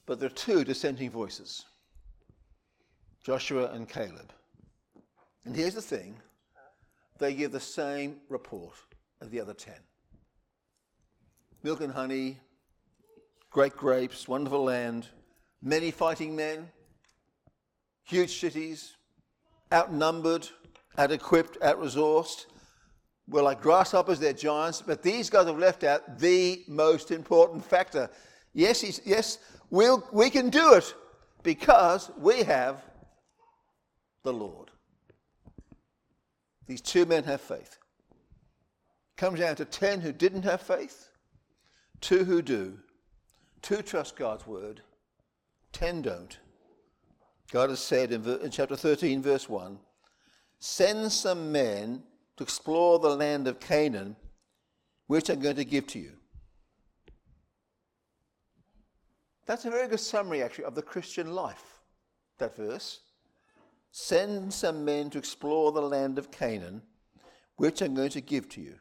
But 0.05 0.21
there 0.21 0.26
are 0.26 0.31
two 0.31 0.64
dissenting 0.64 1.11
voices 1.11 1.64
Joshua 3.23 3.71
and 3.73 3.88
Caleb. 3.88 4.33
And 5.45 5.57
here's 5.57 5.75
the 5.75 5.83
thing 5.83 6.17
they 7.18 7.34
give 7.34 7.52
the 7.52 7.60
same 7.60 8.16
report 8.28 8.75
as 9.20 9.28
the 9.30 9.40
other 9.40 9.54
ten 9.54 9.78
milk 11.62 11.80
and 11.80 11.92
honey, 11.92 12.38
great 13.50 13.76
grapes, 13.76 14.28
wonderful 14.28 14.64
land, 14.64 15.08
many 15.62 15.90
fighting 15.90 16.37
men, 16.37 16.68
huge 18.04 18.38
cities, 18.38 18.94
outnumbered, 19.72 20.48
out 20.96 21.10
equipped, 21.12 21.58
out 21.62 21.80
resourced. 21.80 22.46
We're 23.28 23.42
like 23.42 23.60
grasshoppers, 23.60 24.18
they're 24.18 24.32
giants, 24.32 24.82
but 24.82 25.02
these 25.02 25.28
guys 25.28 25.46
have 25.46 25.58
left 25.58 25.84
out 25.84 26.18
the 26.18 26.64
most 26.68 27.10
important 27.10 27.64
factor. 27.64 28.08
Yes, 28.54 29.00
yes, 29.04 29.38
we'll, 29.68 30.06
we 30.12 30.30
can 30.30 30.48
do 30.48 30.75
it 30.75 30.94
because 31.42 32.10
we 32.18 32.42
have 32.44 32.82
the 34.22 34.32
Lord. 34.32 34.67
These 36.68 36.82
two 36.82 37.06
men 37.06 37.25
have 37.25 37.40
faith. 37.40 37.78
Comes 39.16 39.40
down 39.40 39.56
to 39.56 39.64
ten 39.64 40.00
who 40.00 40.12
didn't 40.12 40.44
have 40.44 40.60
faith, 40.60 41.08
two 42.00 42.25
who 42.25 42.42
do, 42.42 42.78
two 43.62 43.82
trust 43.82 44.14
God's 44.16 44.46
word, 44.46 44.82
ten 45.72 46.02
don't. 46.02 46.38
God 47.50 47.70
has 47.70 47.80
said 47.80 48.12
in, 48.12 48.25
in 48.40 48.50
chapter 48.50 48.76
13, 48.76 49.22
verse 49.22 49.48
1 49.48 49.78
Send 50.60 51.10
some 51.10 51.50
men 51.50 52.02
to 52.37 52.44
explore 52.44 52.98
the 52.98 53.16
land 53.16 53.48
of 53.48 53.58
Canaan, 53.58 54.14
which 55.06 55.30
I'm 55.30 55.40
going 55.40 55.56
to 55.56 55.64
give 55.64 55.87
to 55.88 55.98
you. 55.98 56.12
That's 59.46 59.64
a 59.64 59.70
very 59.70 59.88
good 59.88 60.00
summary, 60.00 60.42
actually, 60.42 60.66
of 60.66 60.75
the 60.75 60.82
Christian 60.82 61.34
life, 61.34 61.80
that 62.38 62.54
verse. 62.54 63.00
Send 64.00 64.55
some 64.55 64.85
men 64.85 65.11
to 65.11 65.19
explore 65.19 65.73
the 65.73 65.81
land 65.81 66.19
of 66.19 66.31
Canaan, 66.31 66.83
which 67.57 67.83
I'm 67.83 67.95
going 67.95 68.11
to 68.11 68.21
give 68.21 68.49
to 68.50 68.61
you. 68.61 68.76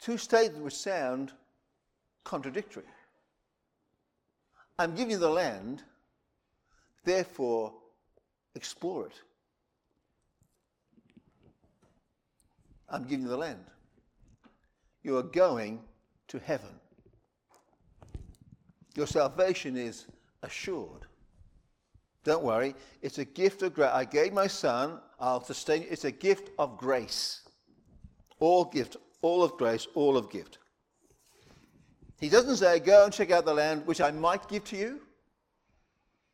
Two 0.00 0.18
statements 0.18 0.60
which 0.60 0.74
sound 0.74 1.30
contradictory. 2.24 2.82
I'm 4.80 4.96
giving 4.96 5.12
you 5.12 5.18
the 5.18 5.30
land, 5.30 5.84
therefore 7.04 7.72
explore 8.56 9.06
it. 9.06 9.14
I'm 12.88 13.04
giving 13.04 13.22
you 13.22 13.30
the 13.30 13.36
land. 13.36 13.64
You 15.04 15.16
are 15.18 15.22
going 15.22 15.80
to 16.26 16.40
heaven. 16.40 16.80
Your 18.96 19.06
salvation 19.06 19.76
is 19.76 20.06
assured. 20.42 21.06
Don't 22.30 22.44
worry, 22.44 22.76
it's 23.02 23.18
a 23.18 23.24
gift 23.24 23.60
of 23.62 23.74
grace. 23.74 23.90
I 23.92 24.04
gave 24.04 24.32
my 24.32 24.46
son, 24.46 25.00
I'll 25.18 25.42
sustain 25.42 25.82
you. 25.82 25.88
It's 25.90 26.04
a 26.04 26.12
gift 26.12 26.50
of 26.60 26.78
grace. 26.78 27.40
All 28.38 28.64
gift, 28.64 28.96
all 29.20 29.42
of 29.42 29.56
grace, 29.56 29.88
all 29.96 30.16
of 30.16 30.30
gift. 30.30 30.58
He 32.20 32.28
doesn't 32.28 32.58
say, 32.58 32.78
Go 32.78 33.04
and 33.04 33.12
check 33.12 33.32
out 33.32 33.44
the 33.44 33.52
land 33.52 33.84
which 33.84 34.00
I 34.00 34.12
might 34.12 34.48
give 34.48 34.62
to 34.66 34.76
you. 34.76 35.00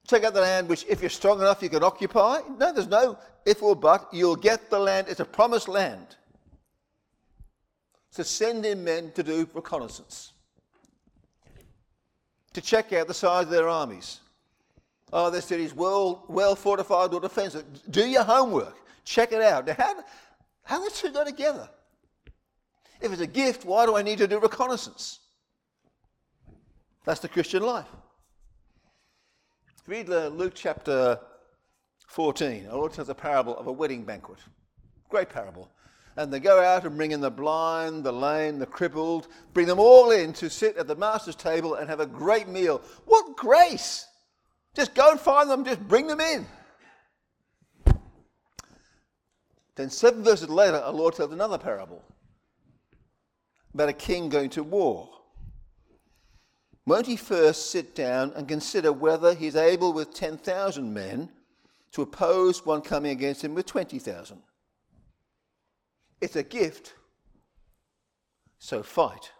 Check 0.06 0.24
out 0.24 0.34
the 0.34 0.42
land 0.42 0.68
which, 0.68 0.84
if 0.86 1.00
you're 1.00 1.08
strong 1.08 1.38
enough, 1.38 1.62
you 1.62 1.70
can 1.70 1.82
occupy. 1.82 2.42
No, 2.58 2.74
there's 2.74 2.88
no 2.88 3.18
if 3.46 3.62
or 3.62 3.74
but. 3.74 4.06
You'll 4.12 4.36
get 4.36 4.68
the 4.68 4.78
land. 4.78 5.06
It's 5.08 5.20
a 5.20 5.24
promised 5.24 5.66
land. 5.66 6.16
So 8.10 8.22
send 8.22 8.66
in 8.66 8.84
men 8.84 9.12
to 9.12 9.22
do 9.22 9.48
reconnaissance, 9.54 10.34
to 12.52 12.60
check 12.60 12.92
out 12.92 13.08
the 13.08 13.14
size 13.14 13.44
of 13.44 13.50
their 13.50 13.70
armies. 13.70 14.20
Oh, 15.12 15.30
their 15.30 15.40
city's 15.40 15.74
well, 15.74 16.24
well 16.28 16.56
fortified 16.56 17.14
or 17.14 17.20
defensive. 17.20 17.64
Do 17.90 18.06
your 18.06 18.24
homework. 18.24 18.76
Check 19.04 19.32
it 19.32 19.40
out. 19.40 19.66
Now, 19.66 19.74
how, 19.78 19.94
how 20.64 20.84
the 20.84 20.90
two 20.90 21.10
go 21.10 21.24
together? 21.24 21.68
If 23.00 23.12
it's 23.12 23.20
a 23.20 23.26
gift, 23.26 23.64
why 23.64 23.86
do 23.86 23.96
I 23.96 24.02
need 24.02 24.18
to 24.18 24.26
do 24.26 24.40
reconnaissance? 24.40 25.20
That's 27.04 27.20
the 27.20 27.28
Christian 27.28 27.62
life. 27.62 27.86
Read 29.86 30.10
uh, 30.10 30.28
Luke 30.28 30.54
chapter 30.56 31.20
14. 32.08 32.66
Our 32.66 32.76
Lord 32.76 32.92
tells 32.92 33.08
a 33.08 33.14
parable 33.14 33.56
of 33.56 33.68
a 33.68 33.72
wedding 33.72 34.04
banquet. 34.04 34.38
Great 35.08 35.28
parable. 35.28 35.70
And 36.16 36.32
they 36.32 36.40
go 36.40 36.60
out 36.60 36.84
and 36.84 36.96
bring 36.96 37.12
in 37.12 37.20
the 37.20 37.30
blind, 37.30 38.02
the 38.02 38.12
lame, 38.12 38.58
the 38.58 38.66
crippled, 38.66 39.28
bring 39.52 39.66
them 39.66 39.78
all 39.78 40.10
in 40.10 40.32
to 40.32 40.50
sit 40.50 40.76
at 40.76 40.88
the 40.88 40.96
master's 40.96 41.36
table 41.36 41.74
and 41.74 41.88
have 41.88 42.00
a 42.00 42.06
great 42.06 42.48
meal. 42.48 42.82
What 43.04 43.36
grace! 43.36 44.06
Just 44.76 44.94
go 44.94 45.10
and 45.10 45.18
find 45.18 45.48
them, 45.48 45.64
just 45.64 45.80
bring 45.88 46.06
them 46.06 46.20
in. 46.20 46.46
Then, 49.74 49.88
seven 49.88 50.22
verses 50.22 50.50
later, 50.50 50.76
our 50.76 50.92
Lord 50.92 51.14
tells 51.14 51.32
another 51.32 51.56
parable 51.56 52.04
about 53.72 53.88
a 53.88 53.94
king 53.94 54.28
going 54.28 54.50
to 54.50 54.62
war. 54.62 55.08
Won't 56.84 57.06
he 57.06 57.16
first 57.16 57.70
sit 57.70 57.94
down 57.94 58.32
and 58.36 58.46
consider 58.46 58.92
whether 58.92 59.34
he's 59.34 59.56
able 59.56 59.94
with 59.94 60.12
10,000 60.12 60.92
men 60.92 61.30
to 61.92 62.02
oppose 62.02 62.64
one 62.66 62.82
coming 62.82 63.12
against 63.12 63.42
him 63.42 63.54
with 63.54 63.64
20,000? 63.64 64.42
It's 66.20 66.36
a 66.36 66.42
gift, 66.42 66.94
so 68.58 68.82
fight. 68.82 69.30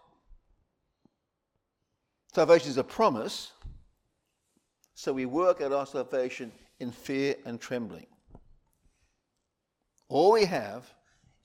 Salvation 2.33 2.69
is 2.71 2.77
a 2.77 2.83
promise, 2.83 3.51
so 4.97 5.13
we 5.13 5.27
work 5.27 5.61
at 5.61 5.71
our 5.71 5.85
salvation 5.85 6.51
in 6.79 6.91
fear 6.91 7.35
and 7.45 7.61
trembling. 7.61 8.07
All 10.09 10.31
we 10.31 10.45
have 10.45 10.91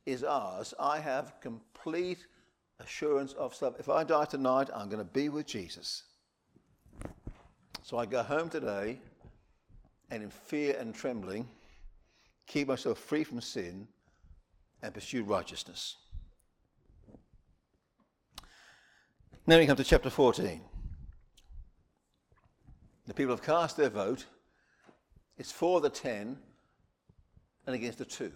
is 0.07 0.25
ours. 0.25 0.73
I 0.81 0.99
have 1.01 1.35
complete 1.43 2.27
assurance 2.81 3.35
of 3.35 3.55
salvation. 3.55 3.81
If 3.81 3.91
I 3.91 4.05
die 4.05 4.25
tonight, 4.25 4.71
I'm 4.75 4.89
going 4.89 5.05
to 5.07 5.13
be 5.13 5.29
with 5.29 5.45
Jesus. 5.45 6.05
So 7.83 7.99
I 7.99 8.07
go 8.07 8.23
home 8.23 8.49
today 8.49 8.99
and 10.11 10.23
in 10.23 10.31
fear 10.31 10.75
and 10.81 10.95
trembling, 10.95 11.47
keep 12.47 12.69
myself 12.69 12.99
free 12.99 13.23
from 13.23 13.43
sin 13.43 13.87
and 14.83 14.95
pursue 14.95 15.25
righteousness. 15.25 15.99
Now 19.47 19.59
we 19.59 19.67
come 19.67 19.77
to 19.77 19.85
chapter 19.85 20.09
14. 20.09 20.72
The 23.07 23.15
people 23.15 23.35
have 23.35 23.45
cast 23.45 23.77
their 23.77 23.91
vote. 23.91 24.27
It's 25.37 25.53
for 25.53 25.81
the 25.81 25.91
ten 25.91 26.39
and 27.67 27.75
against 27.75 27.99
the 27.99 28.05
two. 28.05 28.33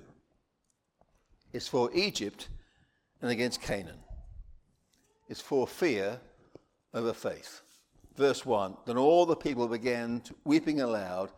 It's 1.52 1.68
for 1.68 1.90
Egypt 1.94 2.48
and 3.22 3.30
against 3.30 3.62
Canaan 3.62 4.00
It's 5.28 5.40
for 5.40 5.66
fear 5.66 6.20
over 6.92 7.12
faith. 7.12 7.62
Verse 8.16 8.44
1 8.44 8.76
Then 8.86 8.96
all 8.96 9.26
the 9.26 9.36
people 9.36 9.68
began 9.68 10.22
weeping 10.44 10.80
aloud, 10.80 11.30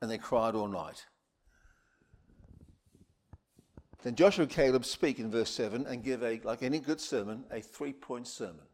and 0.00 0.10
they 0.10 0.18
cried 0.18 0.54
all 0.54 0.68
night. 0.68 1.06
Then 4.02 4.14
Joshua 4.14 4.44
and 4.44 4.52
Caleb 4.52 4.84
speak 4.84 5.18
in 5.18 5.30
verse 5.30 5.50
7 5.50 5.86
and 5.86 6.04
give, 6.04 6.22
a, 6.22 6.40
like 6.44 6.62
any 6.62 6.78
good 6.78 7.00
sermon, 7.00 7.44
a 7.50 7.60
three 7.60 7.92
point 7.92 8.28
sermon. 8.28 8.66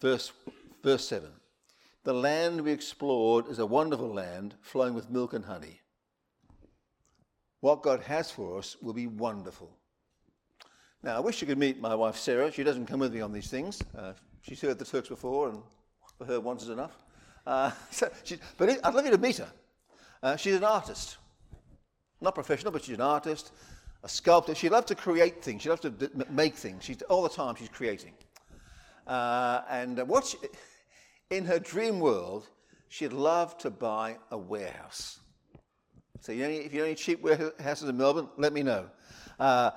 Verse, 0.00 0.32
verse 0.82 1.06
7 1.06 1.30
The 2.06 2.14
land 2.14 2.60
we 2.60 2.70
explored 2.70 3.48
is 3.48 3.58
a 3.58 3.66
wonderful 3.66 4.14
land 4.14 4.54
flowing 4.60 4.94
with 4.94 5.10
milk 5.10 5.32
and 5.32 5.44
honey. 5.44 5.80
What 7.58 7.82
God 7.82 7.98
has 8.04 8.30
for 8.30 8.58
us 8.58 8.76
will 8.80 8.92
be 8.92 9.08
wonderful. 9.08 9.76
Now, 11.02 11.16
I 11.16 11.18
wish 11.18 11.40
you 11.40 11.48
could 11.48 11.58
meet 11.58 11.80
my 11.80 11.96
wife 11.96 12.14
Sarah. 12.14 12.52
She 12.52 12.62
doesn't 12.62 12.86
come 12.86 13.00
with 13.00 13.12
me 13.12 13.22
on 13.22 13.32
these 13.32 13.50
things. 13.50 13.82
Uh, 13.98 14.12
she's 14.40 14.60
heard 14.60 14.78
the 14.78 14.84
Turks 14.84 15.08
before, 15.08 15.48
and 15.48 15.62
for 16.16 16.26
her, 16.26 16.38
once 16.40 16.62
is 16.62 16.68
enough. 16.68 16.96
Uh, 17.44 17.72
so 17.90 18.08
she, 18.22 18.38
but 18.56 18.70
I'd 18.84 18.94
love 18.94 19.04
you 19.04 19.10
to 19.10 19.18
meet 19.18 19.38
her. 19.38 19.50
Uh, 20.22 20.36
she's 20.36 20.54
an 20.54 20.62
artist. 20.62 21.16
Not 22.20 22.36
professional, 22.36 22.70
but 22.70 22.84
she's 22.84 22.94
an 22.94 23.00
artist, 23.00 23.50
a 24.04 24.08
sculptor. 24.08 24.54
She 24.54 24.68
loves 24.68 24.86
to 24.86 24.94
create 24.94 25.42
things. 25.42 25.62
She 25.62 25.70
loves 25.70 25.80
to 25.80 25.90
d- 25.90 26.08
make 26.30 26.54
things. 26.54 26.84
She's, 26.84 27.02
all 27.02 27.24
the 27.24 27.30
time 27.30 27.56
she's 27.56 27.68
creating. 27.68 28.12
Uh, 29.08 29.62
and 29.68 29.98
what 30.06 30.26
she, 30.26 30.38
in 31.30 31.44
her 31.44 31.58
dream 31.58 32.00
world, 32.00 32.48
she'd 32.88 33.12
love 33.12 33.58
to 33.58 33.70
buy 33.70 34.16
a 34.30 34.38
warehouse. 34.38 35.20
So 36.20 36.32
you 36.32 36.42
know, 36.42 36.48
if 36.48 36.72
you 36.72 36.80
know 36.80 36.86
any 36.86 36.94
cheap 36.94 37.22
warehouses 37.22 37.88
in 37.88 37.96
Melbourne, 37.96 38.28
let 38.36 38.52
me 38.52 38.62
know. 38.62 38.86
Uh, 39.38 39.70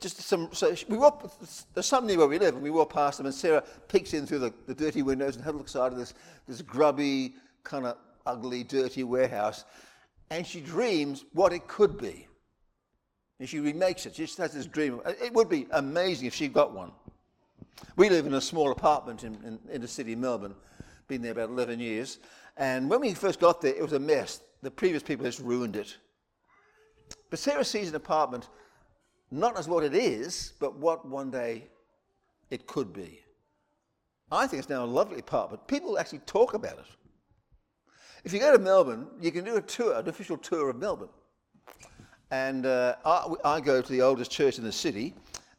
just 0.00 0.20
some, 0.20 0.50
so 0.52 0.74
we 0.88 0.98
walk, 0.98 1.32
there's 1.72 1.86
some 1.86 2.06
near 2.06 2.18
where 2.18 2.26
we 2.26 2.38
live, 2.38 2.54
and 2.54 2.62
we 2.62 2.70
walk 2.70 2.92
past 2.92 3.18
them, 3.18 3.26
and 3.26 3.34
Sarah 3.34 3.62
peeks 3.88 4.12
in 4.12 4.26
through 4.26 4.40
the, 4.40 4.52
the 4.66 4.74
dirty 4.74 5.02
windows 5.02 5.36
and 5.36 5.44
has 5.44 5.54
a 5.54 5.56
look 5.56 5.66
inside 5.66 5.92
of 5.92 5.98
this, 5.98 6.12
this 6.46 6.60
grubby, 6.60 7.34
kind 7.64 7.86
of 7.86 7.96
ugly, 8.26 8.62
dirty 8.62 9.04
warehouse, 9.04 9.64
and 10.30 10.46
she 10.46 10.60
dreams 10.60 11.24
what 11.32 11.52
it 11.52 11.66
could 11.66 11.96
be. 11.96 12.26
And 13.38 13.48
she 13.48 13.60
remakes 13.60 14.06
it. 14.06 14.16
She 14.16 14.24
just 14.24 14.38
has 14.38 14.52
this 14.52 14.66
dream. 14.66 15.00
It 15.06 15.32
would 15.32 15.48
be 15.48 15.66
amazing 15.70 16.26
if 16.26 16.34
she 16.34 16.48
got 16.48 16.72
one. 16.72 16.90
We 17.96 18.08
live 18.08 18.26
in 18.26 18.34
a 18.34 18.40
small 18.40 18.72
apartment 18.72 19.24
in, 19.24 19.34
in, 19.44 19.58
in 19.70 19.80
the 19.80 19.88
city 19.88 20.14
of 20.14 20.18
Melbourne, 20.18 20.54
been 21.08 21.22
there 21.22 21.32
about 21.32 21.50
11 21.50 21.80
years, 21.80 22.18
and 22.56 22.88
when 22.88 23.00
we 23.00 23.14
first 23.14 23.40
got 23.40 23.60
there, 23.60 23.74
it 23.74 23.82
was 23.82 23.92
a 23.92 23.98
mess. 23.98 24.40
The 24.62 24.70
previous 24.70 25.02
people 25.02 25.24
just 25.24 25.40
ruined 25.40 25.76
it. 25.76 25.96
But 27.30 27.38
Sarah 27.38 27.64
sees 27.64 27.90
an 27.90 27.94
apartment 27.94 28.48
not 29.30 29.58
as 29.58 29.68
what 29.68 29.84
it 29.84 29.94
is, 29.94 30.52
but 30.60 30.76
what 30.76 31.06
one 31.06 31.30
day 31.30 31.68
it 32.50 32.66
could 32.66 32.92
be. 32.92 33.20
I 34.30 34.46
think 34.46 34.60
it's 34.60 34.68
now 34.68 34.84
a 34.84 34.86
lovely 34.86 35.18
apartment. 35.18 35.66
People 35.66 35.98
actually 35.98 36.20
talk 36.20 36.54
about 36.54 36.78
it. 36.78 36.86
If 38.24 38.32
you 38.32 38.40
go 38.40 38.56
to 38.56 38.58
Melbourne, 38.58 39.06
you 39.20 39.30
can 39.30 39.44
do 39.44 39.56
a 39.56 39.62
tour, 39.62 39.94
an 39.98 40.08
official 40.08 40.36
tour 40.36 40.70
of 40.70 40.76
Melbourne. 40.76 41.10
And 42.30 42.66
uh, 42.66 42.96
I, 43.04 43.34
I, 43.44 43.60
go 43.60 43.80
to 43.80 43.92
the 43.92 44.02
oldest 44.02 44.32
church 44.32 44.58
in 44.58 44.64
the 44.64 44.72
city, 44.72 45.14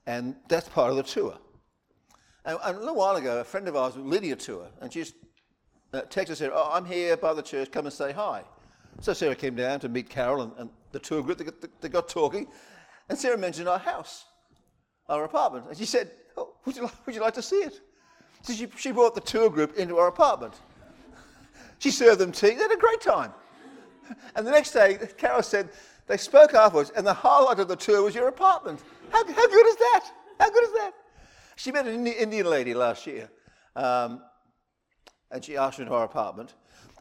and 0.05 0.35
that's 0.49 0.67
part 0.67 0.91
of 0.91 0.97
the 0.97 1.03
tour. 1.03 1.37
And, 2.43 2.57
and 2.65 2.75
a 2.75 2.79
little 2.79 2.95
while 2.95 3.15
ago, 3.15 3.39
a 3.39 3.43
friend 3.45 3.69
of 3.69 3.77
ours, 3.77 3.95
Lydia, 3.95 4.35
tour, 4.35 4.67
and 4.81 4.91
she 4.91 4.99
just 4.99 5.15
uh, 5.93 6.01
texted 6.03 6.37
Sarah, 6.37 6.53
"Oh, 6.55 6.69
I'm 6.71 6.85
here 6.85 7.17
by 7.17 7.33
the 7.33 7.41
church. 7.41 7.71
Come 7.71 7.85
and 7.85 7.93
say 7.93 8.11
hi." 8.11 8.43
So 9.01 9.13
Sarah 9.13 9.35
came 9.35 9.55
down 9.55 9.79
to 9.81 9.89
meet 9.89 10.09
Carol 10.09 10.41
and, 10.41 10.51
and 10.57 10.69
the 10.91 10.99
tour 10.99 11.21
group. 11.21 11.37
They 11.37 11.45
got, 11.45 11.81
they 11.81 11.89
got, 11.89 12.09
talking, 12.09 12.47
and 13.09 13.17
Sarah 13.17 13.37
mentioned 13.37 13.69
our 13.69 13.79
house, 13.79 14.25
our 15.07 15.23
apartment, 15.23 15.65
and 15.69 15.77
she 15.77 15.85
said, 15.85 16.09
oh, 16.35 16.55
would, 16.65 16.75
you 16.75 16.83
like, 16.83 17.05
"Would 17.05 17.15
you 17.15 17.21
like 17.21 17.35
to 17.35 17.41
see 17.41 17.57
it?" 17.57 17.79
So 18.41 18.53
she, 18.53 18.67
she 18.77 18.91
brought 18.91 19.15
the 19.15 19.21
tour 19.21 19.49
group 19.49 19.77
into 19.77 19.97
our 19.97 20.07
apartment. 20.07 20.53
She 21.79 21.91
served 21.91 22.19
them 22.19 22.31
tea. 22.31 22.49
They 22.49 22.55
had 22.55 22.71
a 22.71 22.77
great 22.77 23.01
time. 23.01 23.33
And 24.35 24.47
the 24.47 24.51
next 24.51 24.71
day, 24.71 24.97
Carol 25.17 25.43
said, 25.43 25.69
they 26.07 26.17
spoke 26.17 26.53
afterwards, 26.53 26.91
and 26.95 27.05
the 27.05 27.13
highlight 27.13 27.59
of 27.59 27.67
the 27.67 27.75
tour 27.75 28.01
was 28.01 28.15
your 28.15 28.29
apartment. 28.29 28.81
How, 29.11 29.25
how 29.25 29.47
good 29.47 29.67
is 29.67 29.75
that? 29.75 30.05
How 30.39 30.49
good 30.49 30.63
is 30.63 30.71
that? 30.73 30.91
She 31.57 31.71
met 31.71 31.85
an 31.85 32.07
Indian 32.07 32.45
lady 32.45 32.73
last 32.73 33.05
year, 33.05 33.29
um, 33.75 34.21
and 35.31 35.43
she 35.43 35.57
asked 35.57 35.77
her 35.77 35.83
into 35.83 35.95
our 35.95 36.05
apartment. 36.05 36.53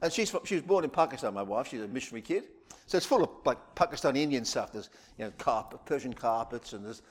And 0.03 0.13
she's 0.13 0.35
she 0.45 0.55
was 0.55 0.65
born 0.65 0.85
in 0.85 0.91
Pakistan, 0.91 1.33
my 1.35 1.43
wife. 1.43 1.69
She's 1.69 1.81
a 1.81 1.89
missionary 1.89 2.23
kid. 2.23 2.45
So 2.87 2.97
it's 2.97 3.07
full 3.07 3.23
of 3.25 3.31
like 3.45 3.59
Pakistani 3.75 4.19
Indian 4.19 4.45
stuff. 4.45 4.73
There's 4.73 4.91
you 5.19 5.25
know 5.25 5.33
carpet, 5.39 5.81
Persian 5.87 6.13
carpets, 6.13 6.73
and 6.73 6.85
there's 6.85 7.03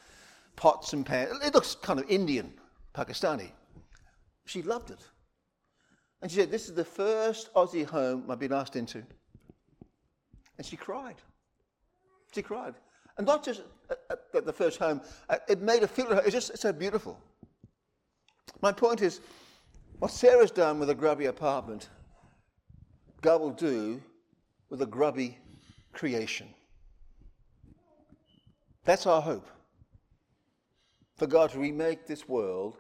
pots 0.55 0.93
and 0.93 1.05
pans. 1.05 1.31
It 1.43 1.53
looks 1.53 1.75
kind 1.75 1.99
of 1.99 2.09
Indian, 2.09 2.53
Pakistani. 2.93 3.51
She 4.45 4.61
loved 4.61 4.91
it. 4.91 4.99
And 6.21 6.31
she 6.31 6.37
said, 6.37 6.51
This 6.51 6.67
is 6.67 6.73
the 6.73 6.85
first 6.85 7.53
Aussie 7.53 7.85
home 7.85 8.29
I've 8.29 8.39
been 8.39 8.53
asked 8.53 8.75
into. 8.75 9.03
And 10.57 10.65
she 10.65 10.77
cried. 10.77 11.15
She 12.33 12.41
cried. 12.41 12.75
And 13.17 13.25
not 13.25 13.43
just 13.43 13.61
at, 14.09 14.19
at 14.33 14.45
the 14.45 14.53
first 14.53 14.79
home, 14.79 15.01
uh, 15.29 15.37
it 15.47 15.61
made 15.61 15.81
her 15.81 15.87
feel, 15.87 16.11
it's 16.11 16.31
just 16.31 16.49
it's 16.49 16.61
so 16.61 16.73
beautiful. 16.73 17.19
My 18.61 18.71
point 18.71 19.01
is, 19.01 19.21
what 19.99 20.11
Sarah's 20.11 20.51
done 20.51 20.79
with 20.79 20.89
a 20.89 20.95
grubby 20.95 21.25
apartment, 21.25 21.89
God 23.21 23.41
will 23.41 23.51
do 23.51 24.01
with 24.69 24.81
a 24.81 24.85
grubby 24.85 25.37
creation. 25.93 26.47
That's 28.83 29.07
our 29.07 29.21
hope. 29.21 29.47
For 31.17 31.27
God 31.27 31.51
to 31.51 31.59
remake 31.59 32.05
this 32.05 32.27
world, 32.27 32.77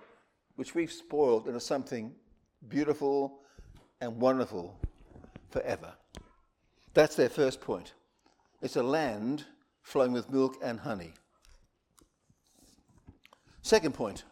which 0.55 0.75
we've 0.75 0.91
spoiled, 0.91 1.47
into 1.47 1.59
something 1.59 2.13
beautiful 2.67 3.39
and 4.01 4.17
wonderful 4.17 4.77
forever. 5.49 5.93
That's 6.93 7.15
their 7.15 7.29
first 7.29 7.61
point. 7.61 7.93
It's 8.61 8.75
a 8.75 8.83
land 8.83 9.45
flowing 9.83 10.11
with 10.11 10.29
milk 10.29 10.57
and 10.61 10.79
honey. 10.79 11.13
Second 13.61 13.93
point 13.93 14.25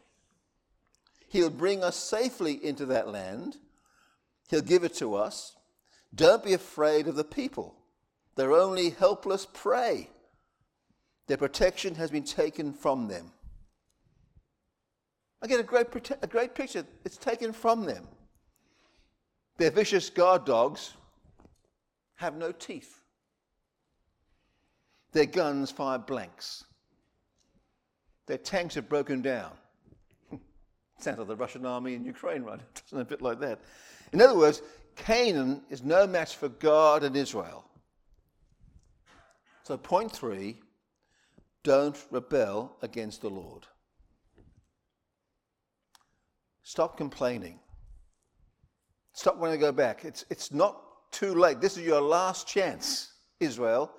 He'll 1.34 1.50
bring 1.50 1.84
us 1.84 1.96
safely 1.96 2.64
into 2.64 2.86
that 2.86 3.08
land, 3.08 3.58
He'll 4.50 4.62
give 4.62 4.84
it 4.84 4.94
to 4.98 5.16
us. 5.16 5.56
Don't 6.14 6.44
be 6.44 6.54
afraid 6.54 7.08
of 7.08 7.16
the 7.16 7.24
people, 7.24 7.74
they're 8.36 8.54
only 8.54 8.92
helpless 8.92 9.48
prey. 9.52 10.12
Their 11.26 11.38
protection 11.38 11.96
has 11.96 12.12
been 12.12 12.24
taken 12.24 12.72
from 12.72 13.08
them. 13.08 13.32
Again, 15.42 15.60
a 15.60 15.64
great, 15.64 15.88
a 16.22 16.28
great 16.28 16.54
picture. 16.54 16.86
It's 17.04 17.18
taken 17.18 17.52
from 17.52 17.86
them. 17.86 18.08
Their 19.58 19.72
vicious 19.72 20.12
guard 20.12 20.46
dogs 20.46 20.94
have 22.16 22.36
no 22.36 22.52
teeth. 22.52 23.00
Their 25.14 25.26
guns 25.26 25.72
fire 25.72 25.98
blanks. 25.98 26.66
Their 28.28 28.38
tanks 28.38 28.76
have 28.76 28.88
broken 28.88 29.24
down. 29.24 29.54
Sounds 31.04 31.20
like 31.20 31.28
the 31.28 31.36
Russian 31.36 31.66
army 31.66 31.96
in 31.96 32.06
Ukraine, 32.06 32.44
right? 32.44 32.62
It 32.76 32.82
Doesn't 32.86 33.02
a 33.02 33.06
bit 33.06 33.22
like 33.22 33.40
that. 33.42 33.60
In 34.14 34.22
other 34.22 34.38
words, 34.38 34.62
Canaan 34.96 35.62
is 35.70 35.84
no 35.84 36.08
match 36.08 36.38
for 36.38 36.48
God 36.48 37.04
and 37.04 37.18
Israel. 37.18 37.66
So, 39.64 39.76
point 39.78 40.14
three 40.14 40.62
don't 41.64 41.98
rebel 42.10 42.78
against 42.82 43.20
the 43.22 43.30
Lord. 43.30 43.68
Stop 46.64 46.96
complaining. 46.96 47.60
Stop 49.12 49.38
wanting 49.38 49.60
to 49.60 49.66
go 49.66 49.74
back. 49.74 50.06
It's, 50.06 50.24
it's 50.30 50.54
not 50.54 51.12
too 51.12 51.34
late. 51.34 51.60
This 51.60 51.76
is 51.76 51.84
your 51.86 52.02
last 52.02 52.48
chance, 52.48 53.12
Israel. 53.42 53.92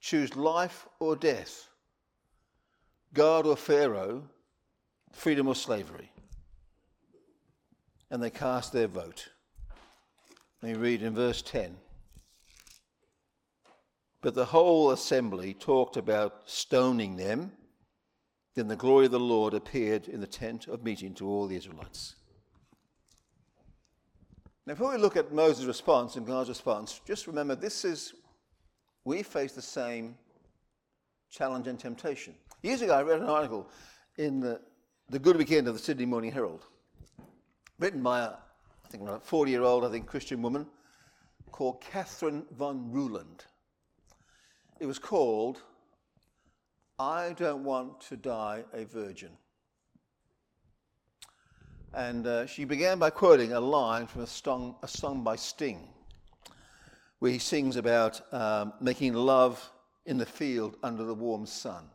Choose 0.00 0.36
life 0.36 0.86
or 0.98 1.16
death, 1.16 1.68
God 3.14 3.46
or 3.46 3.56
Pharaoh, 3.56 4.24
freedom 5.12 5.48
or 5.48 5.54
slavery. 5.54 6.10
And 8.10 8.22
they 8.22 8.30
cast 8.30 8.72
their 8.72 8.88
vote. 8.88 9.28
Me 10.62 10.74
read 10.74 11.02
in 11.02 11.14
verse 11.14 11.42
10. 11.42 11.76
But 14.22 14.34
the 14.34 14.44
whole 14.44 14.90
assembly 14.90 15.54
talked 15.54 15.96
about 15.96 16.42
stoning 16.44 17.16
them. 17.16 17.52
Then 18.54 18.68
the 18.68 18.76
glory 18.76 19.06
of 19.06 19.12
the 19.12 19.20
Lord 19.20 19.54
appeared 19.54 20.08
in 20.08 20.20
the 20.20 20.26
tent 20.26 20.66
of 20.66 20.84
meeting 20.84 21.14
to 21.14 21.26
all 21.26 21.46
the 21.46 21.56
Israelites. 21.56 22.16
Now, 24.66 24.74
before 24.74 24.92
we 24.92 24.98
look 24.98 25.16
at 25.16 25.32
Moses' 25.32 25.64
response 25.64 26.16
and 26.16 26.26
God's 26.26 26.48
response, 26.48 27.00
just 27.06 27.26
remember 27.26 27.54
this 27.54 27.84
is, 27.84 28.14
we 29.04 29.22
face 29.22 29.52
the 29.52 29.62
same 29.62 30.16
challenge 31.30 31.66
and 31.66 31.78
temptation. 31.78 32.34
Years 32.62 32.82
ago, 32.82 32.92
I 32.92 33.02
read 33.02 33.20
an 33.20 33.28
article 33.28 33.70
in 34.18 34.40
the, 34.40 34.60
the 35.10 35.18
Good 35.18 35.36
Weekend 35.36 35.66
of 35.66 35.74
the 35.74 35.80
Sydney 35.80 36.06
Morning 36.06 36.30
Herald, 36.30 36.66
written 37.80 38.00
by 38.00 38.20
a, 38.20 38.28
I 38.28 38.88
think, 38.90 39.08
a 39.08 39.18
40 39.18 39.50
year 39.50 39.62
old, 39.62 39.84
I 39.84 39.90
think, 39.90 40.06
Christian 40.06 40.40
woman 40.40 40.68
called 41.50 41.80
Catherine 41.80 42.44
von 42.56 42.92
Ruland. 42.92 43.44
It 44.78 44.86
was 44.86 45.00
called 45.00 45.62
I 47.00 47.34
Don't 47.36 47.64
Want 47.64 48.00
to 48.02 48.16
Die 48.16 48.62
a 48.72 48.84
Virgin. 48.84 49.30
And 51.92 52.28
uh, 52.28 52.46
she 52.46 52.64
began 52.64 53.00
by 53.00 53.10
quoting 53.10 53.52
a 53.52 53.60
line 53.60 54.06
from 54.06 54.22
a 54.22 54.28
song, 54.28 54.76
a 54.84 54.88
song 54.88 55.24
by 55.24 55.34
Sting, 55.34 55.88
where 57.18 57.32
he 57.32 57.40
sings 57.40 57.74
about 57.74 58.20
um, 58.32 58.74
making 58.80 59.14
love 59.14 59.72
in 60.06 60.18
the 60.18 60.26
field 60.26 60.76
under 60.84 61.02
the 61.02 61.14
warm 61.14 61.46
sun. 61.46 61.90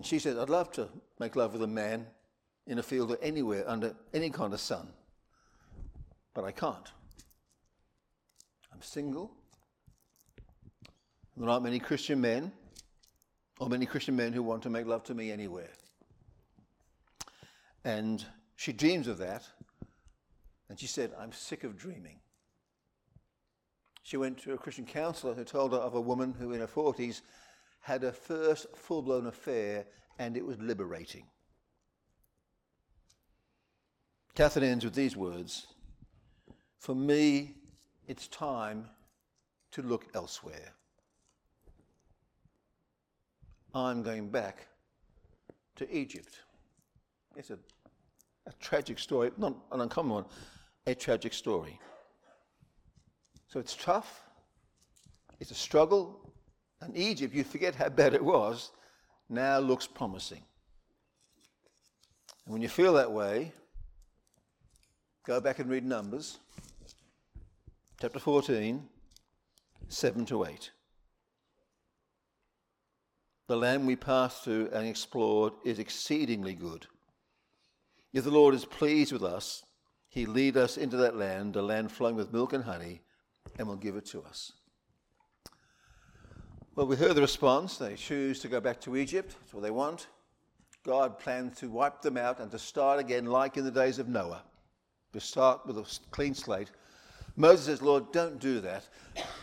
And 0.00 0.06
she 0.06 0.18
said, 0.18 0.38
I'd 0.38 0.48
love 0.48 0.72
to 0.72 0.88
make 1.18 1.36
love 1.36 1.52
with 1.52 1.62
a 1.62 1.66
man 1.66 2.06
in 2.66 2.78
a 2.78 2.82
field 2.82 3.10
or 3.10 3.18
anywhere 3.20 3.68
under 3.68 3.94
any 4.14 4.30
kind 4.30 4.54
of 4.54 4.58
sun, 4.58 4.88
but 6.32 6.42
I 6.42 6.52
can't. 6.52 6.90
I'm 8.72 8.80
single. 8.80 9.30
There 11.36 11.50
aren't 11.50 11.64
many 11.64 11.78
Christian 11.78 12.18
men, 12.18 12.50
or 13.58 13.68
many 13.68 13.84
Christian 13.84 14.16
men 14.16 14.32
who 14.32 14.42
want 14.42 14.62
to 14.62 14.70
make 14.70 14.86
love 14.86 15.04
to 15.04 15.14
me 15.14 15.30
anywhere. 15.30 15.68
And 17.84 18.24
she 18.56 18.72
dreams 18.72 19.06
of 19.06 19.18
that. 19.18 19.46
And 20.70 20.80
she 20.80 20.86
said, 20.86 21.12
I'm 21.20 21.32
sick 21.32 21.62
of 21.62 21.76
dreaming. 21.76 22.20
She 24.02 24.16
went 24.16 24.38
to 24.44 24.54
a 24.54 24.56
Christian 24.56 24.86
counselor 24.86 25.34
who 25.34 25.44
told 25.44 25.72
her 25.72 25.78
of 25.78 25.94
a 25.94 26.00
woman 26.00 26.34
who, 26.38 26.54
in 26.54 26.60
her 26.60 26.66
40s, 26.66 27.20
had 27.80 28.02
her 28.02 28.12
first 28.12 28.66
full 28.76 29.02
blown 29.02 29.26
affair 29.26 29.86
and 30.18 30.36
it 30.36 30.44
was 30.44 30.58
liberating. 30.60 31.24
Catherine 34.34 34.66
ends 34.66 34.84
with 34.84 34.94
these 34.94 35.16
words 35.16 35.66
For 36.78 36.94
me, 36.94 37.56
it's 38.06 38.28
time 38.28 38.86
to 39.72 39.82
look 39.82 40.06
elsewhere. 40.14 40.74
I'm 43.74 44.02
going 44.02 44.30
back 44.30 44.66
to 45.76 45.96
Egypt. 45.96 46.40
It's 47.36 47.50
a, 47.50 47.58
a 48.46 48.52
tragic 48.60 48.98
story, 48.98 49.30
not 49.36 49.54
an 49.72 49.80
uncommon 49.80 50.12
one, 50.12 50.24
a 50.86 50.94
tragic 50.94 51.32
story. 51.32 51.78
So 53.46 53.60
it's 53.60 53.76
tough, 53.76 54.22
it's 55.38 55.50
a 55.50 55.54
struggle, 55.54 56.29
and 56.80 56.96
Egypt, 56.96 57.34
you 57.34 57.44
forget 57.44 57.74
how 57.74 57.88
bad 57.88 58.14
it 58.14 58.24
was, 58.24 58.70
now 59.28 59.58
looks 59.58 59.86
promising. 59.86 60.42
And 62.44 62.52
when 62.52 62.62
you 62.62 62.68
feel 62.68 62.94
that 62.94 63.12
way, 63.12 63.52
go 65.26 65.40
back 65.40 65.58
and 65.58 65.70
read 65.70 65.84
Numbers, 65.84 66.38
chapter 68.00 68.18
14, 68.18 68.88
7 69.88 70.24
to 70.26 70.44
8. 70.44 70.70
The 73.48 73.56
land 73.56 73.86
we 73.86 73.96
passed 73.96 74.44
through 74.44 74.70
and 74.72 74.86
explored 74.86 75.52
is 75.64 75.78
exceedingly 75.78 76.54
good. 76.54 76.86
If 78.12 78.24
the 78.24 78.30
Lord 78.30 78.54
is 78.54 78.64
pleased 78.64 79.12
with 79.12 79.24
us, 79.24 79.64
he 80.08 80.26
lead 80.26 80.56
us 80.56 80.76
into 80.76 80.96
that 80.98 81.16
land, 81.16 81.56
a 81.56 81.62
land 81.62 81.92
flowing 81.92 82.16
with 82.16 82.32
milk 82.32 82.52
and 82.52 82.64
honey, 82.64 83.02
and 83.58 83.68
will 83.68 83.76
give 83.76 83.96
it 83.96 84.06
to 84.06 84.22
us. 84.22 84.52
Well, 86.76 86.86
we 86.86 86.94
heard 86.94 87.16
the 87.16 87.20
response. 87.20 87.78
They 87.78 87.96
choose 87.96 88.38
to 88.40 88.48
go 88.48 88.60
back 88.60 88.80
to 88.82 88.96
Egypt. 88.96 89.34
That's 89.40 89.52
what 89.52 89.64
they 89.64 89.72
want. 89.72 90.06
God 90.84 91.18
plans 91.18 91.58
to 91.58 91.68
wipe 91.68 92.00
them 92.00 92.16
out 92.16 92.38
and 92.38 92.48
to 92.52 92.60
start 92.60 93.00
again, 93.00 93.26
like 93.26 93.56
in 93.56 93.64
the 93.64 93.72
days 93.72 93.98
of 93.98 94.08
Noah, 94.08 94.42
to 95.12 95.20
start 95.20 95.66
with 95.66 95.78
a 95.78 95.98
clean 96.12 96.32
slate. 96.32 96.70
Moses 97.36 97.66
says, 97.66 97.82
Lord, 97.82 98.12
don't 98.12 98.38
do 98.38 98.60
that 98.60 98.88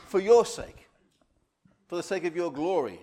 for 0.06 0.22
your 0.22 0.46
sake, 0.46 0.88
for 1.88 1.98
the 1.98 2.04
sake 2.04 2.24
of 2.24 2.36
your 2.36 2.52
glory. 2.52 3.00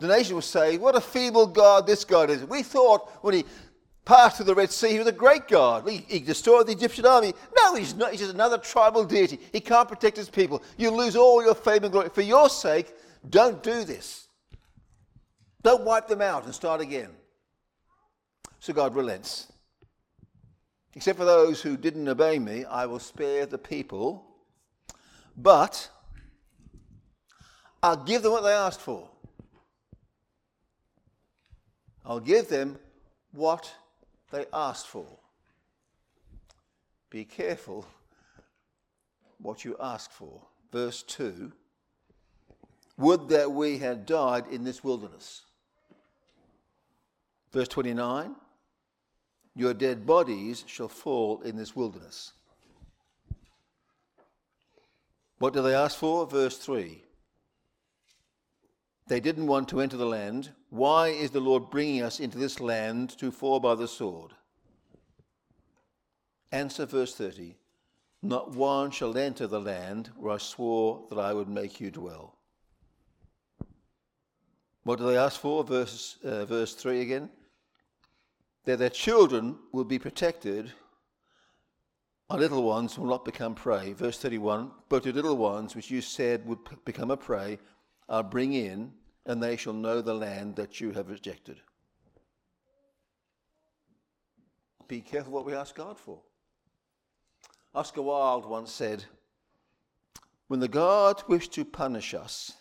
The 0.00 0.08
nation 0.08 0.34
will 0.34 0.42
say, 0.42 0.78
What 0.78 0.96
a 0.96 1.00
feeble 1.00 1.46
God 1.46 1.86
this 1.86 2.04
God 2.04 2.30
is. 2.30 2.44
We 2.44 2.62
thought 2.62 3.10
when 3.22 3.34
he 3.34 3.44
passed 4.06 4.38
through 4.38 4.46
the 4.46 4.54
Red 4.54 4.72
Sea, 4.72 4.92
he 4.92 4.98
was 4.98 5.06
a 5.06 5.12
great 5.12 5.48
God. 5.48 5.86
He, 5.86 5.98
he, 6.08 6.20
destroyed 6.20 6.66
the 6.66 6.72
Egyptian 6.72 7.04
army. 7.04 7.34
No, 7.54 7.74
he's 7.74 7.94
not. 7.94 8.10
He's 8.10 8.20
just 8.20 8.32
another 8.32 8.56
tribal 8.56 9.04
deity. 9.04 9.38
He 9.52 9.60
can't 9.60 9.88
protect 9.88 10.16
his 10.16 10.30
people. 10.30 10.62
You 10.78 10.90
lose 10.90 11.14
all 11.14 11.44
your 11.44 11.54
fame 11.54 11.84
and 11.84 11.92
glory. 11.92 12.08
For 12.08 12.22
your 12.22 12.48
sake, 12.48 12.94
don't 13.28 13.62
do 13.62 13.84
this. 13.84 14.28
Don't 15.62 15.84
wipe 15.84 16.08
them 16.08 16.22
out 16.22 16.44
and 16.44 16.54
start 16.54 16.80
again. 16.80 17.10
So 18.60 18.72
God 18.72 18.94
relents. 18.94 19.52
Except 20.94 21.18
for 21.18 21.24
those 21.24 21.60
who 21.60 21.76
didn't 21.76 22.08
obey 22.08 22.38
me, 22.38 22.64
I 22.64 22.86
will 22.86 22.98
spare 22.98 23.46
the 23.46 23.58
people, 23.58 24.24
but 25.36 25.88
I'll 27.82 28.04
give 28.04 28.22
them 28.22 28.32
what 28.32 28.42
they 28.42 28.52
asked 28.52 28.80
for. 28.80 29.08
I'll 32.04 32.20
give 32.20 32.48
them 32.48 32.78
what 33.32 33.72
they 34.32 34.46
asked 34.52 34.86
for. 34.86 35.06
Be 37.10 37.24
careful 37.24 37.86
what 39.38 39.64
you 39.64 39.76
ask 39.80 40.10
for. 40.10 40.42
Verse 40.72 41.02
2 41.02 41.52
would 42.98 43.28
that 43.28 43.52
we 43.52 43.78
had 43.78 44.04
died 44.04 44.44
in 44.50 44.64
this 44.64 44.82
wilderness. 44.82 45.42
Verse 47.52 47.68
29 47.68 48.34
Your 49.54 49.72
dead 49.72 50.04
bodies 50.04 50.64
shall 50.66 50.88
fall 50.88 51.40
in 51.42 51.56
this 51.56 51.74
wilderness. 51.74 52.32
What 55.38 55.54
do 55.54 55.62
they 55.62 55.74
ask 55.74 55.96
for? 55.96 56.26
Verse 56.26 56.58
3 56.58 57.02
They 59.06 59.20
didn't 59.20 59.46
want 59.46 59.68
to 59.68 59.80
enter 59.80 59.96
the 59.96 60.04
land. 60.04 60.50
Why 60.70 61.08
is 61.08 61.30
the 61.30 61.40
Lord 61.40 61.70
bringing 61.70 62.02
us 62.02 62.20
into 62.20 62.36
this 62.36 62.60
land 62.60 63.16
to 63.18 63.30
fall 63.30 63.60
by 63.60 63.76
the 63.76 63.88
sword? 63.88 64.32
Answer 66.50 66.86
verse 66.86 67.14
30 67.14 67.56
Not 68.22 68.50
one 68.50 68.90
shall 68.90 69.16
enter 69.16 69.46
the 69.46 69.60
land 69.60 70.10
where 70.16 70.34
I 70.34 70.38
swore 70.38 71.06
that 71.10 71.18
I 71.18 71.32
would 71.32 71.48
make 71.48 71.80
you 71.80 71.90
dwell. 71.90 72.38
What 74.88 75.00
do 75.00 75.04
they 75.04 75.18
ask 75.18 75.38
for? 75.38 75.62
Verse, 75.64 76.16
uh, 76.24 76.46
verse 76.46 76.72
3 76.72 77.02
again. 77.02 77.28
That 78.64 78.78
their 78.78 78.88
children 78.88 79.58
will 79.70 79.84
be 79.84 79.98
protected, 79.98 80.72
our 82.30 82.38
little 82.38 82.62
ones 82.62 82.96
will 82.96 83.04
not 83.04 83.22
become 83.22 83.54
prey. 83.54 83.92
Verse 83.92 84.18
31 84.18 84.70
But 84.88 85.04
your 85.04 85.12
little 85.12 85.36
ones, 85.36 85.76
which 85.76 85.90
you 85.90 86.00
said 86.00 86.46
would 86.46 86.60
become 86.86 87.10
a 87.10 87.18
prey, 87.18 87.58
I'll 88.08 88.22
bring 88.22 88.54
in, 88.54 88.94
and 89.26 89.42
they 89.42 89.58
shall 89.58 89.74
know 89.74 90.00
the 90.00 90.14
land 90.14 90.56
that 90.56 90.80
you 90.80 90.92
have 90.92 91.10
rejected. 91.10 91.60
Be 94.86 95.02
careful 95.02 95.34
what 95.34 95.44
we 95.44 95.52
ask 95.52 95.74
God 95.74 95.98
for. 95.98 96.22
Oscar 97.74 98.00
Wilde 98.00 98.46
once 98.48 98.72
said, 98.72 99.04
When 100.46 100.60
the 100.60 100.66
God 100.66 101.24
wish 101.28 101.50
to 101.50 101.66
punish 101.66 102.14
us, 102.14 102.54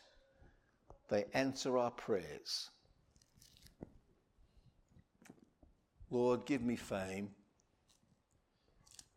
they 1.10 1.26
answer 1.34 1.78
our 1.78 1.92
prayers. 1.92 2.70
Lord, 6.10 6.46
give 6.46 6.62
me 6.62 6.76
fame. 6.76 7.30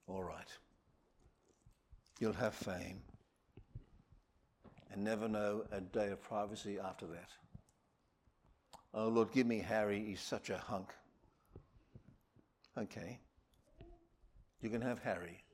All 0.07 0.25
right. 0.25 0.49
You'll 2.19 2.33
have 2.33 2.55
fame 2.55 3.01
and 4.93 5.05
never 5.05 5.29
know 5.29 5.65
a 5.71 5.81
day 5.81 6.11
of 6.11 6.21
privacy 6.23 6.79
after 6.79 7.07
that. 7.07 7.31
Oh, 8.93 9.09
Lord, 9.09 9.33
give 9.33 9.47
me 9.47 9.59
Harry. 9.61 10.05
He's 10.05 10.21
such 10.21 10.51
a 10.51 10.59
hunk. 10.59 10.93
Okay. 12.77 13.21
You 14.61 14.69
can 14.69 14.81
have 14.83 14.99
Harry 14.99 15.45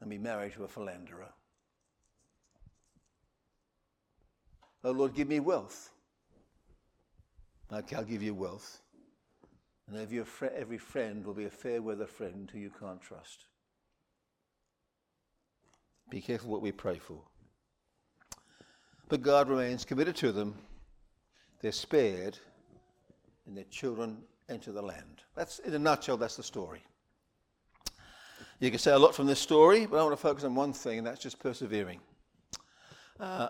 and 0.00 0.08
be 0.08 0.18
married 0.18 0.52
to 0.54 0.64
a 0.64 0.68
philanderer. 0.68 1.32
Oh 4.84 4.90
Lord, 4.90 5.14
give 5.14 5.28
me 5.28 5.40
wealth. 5.40 5.90
Okay, 7.72 7.96
I'll 7.96 8.04
give 8.04 8.22
you 8.22 8.34
wealth. 8.34 8.80
And 9.88 9.96
every, 9.98 10.22
every 10.56 10.78
friend 10.78 11.24
will 11.24 11.34
be 11.34 11.44
a 11.44 11.50
fair 11.50 11.80
weather 11.80 12.06
friend 12.06 12.50
who 12.52 12.58
you 12.58 12.70
can't 12.78 13.00
trust. 13.00 13.46
Be 16.10 16.20
careful 16.20 16.50
what 16.50 16.62
we 16.62 16.72
pray 16.72 16.98
for. 16.98 17.22
But 19.08 19.22
God 19.22 19.48
remains 19.48 19.84
committed 19.84 20.16
to 20.16 20.32
them. 20.32 20.54
They're 21.60 21.72
spared, 21.72 22.38
and 23.46 23.56
their 23.56 23.64
children 23.64 24.18
enter 24.48 24.72
the 24.72 24.82
land. 24.82 25.22
That's, 25.36 25.58
in 25.60 25.72
a 25.74 25.78
nutshell, 25.78 26.16
that's 26.16 26.36
the 26.36 26.42
story. 26.42 26.82
You 28.60 28.70
can 28.70 28.78
say 28.78 28.92
a 28.92 28.98
lot 28.98 29.14
from 29.14 29.26
this 29.26 29.40
story, 29.40 29.86
but 29.86 29.98
I 29.98 30.02
want 30.02 30.12
to 30.12 30.20
focus 30.20 30.44
on 30.44 30.54
one 30.54 30.72
thing, 30.72 30.98
and 30.98 31.06
that's 31.06 31.20
just 31.20 31.38
persevering. 31.38 32.00
Uh, 33.18 33.48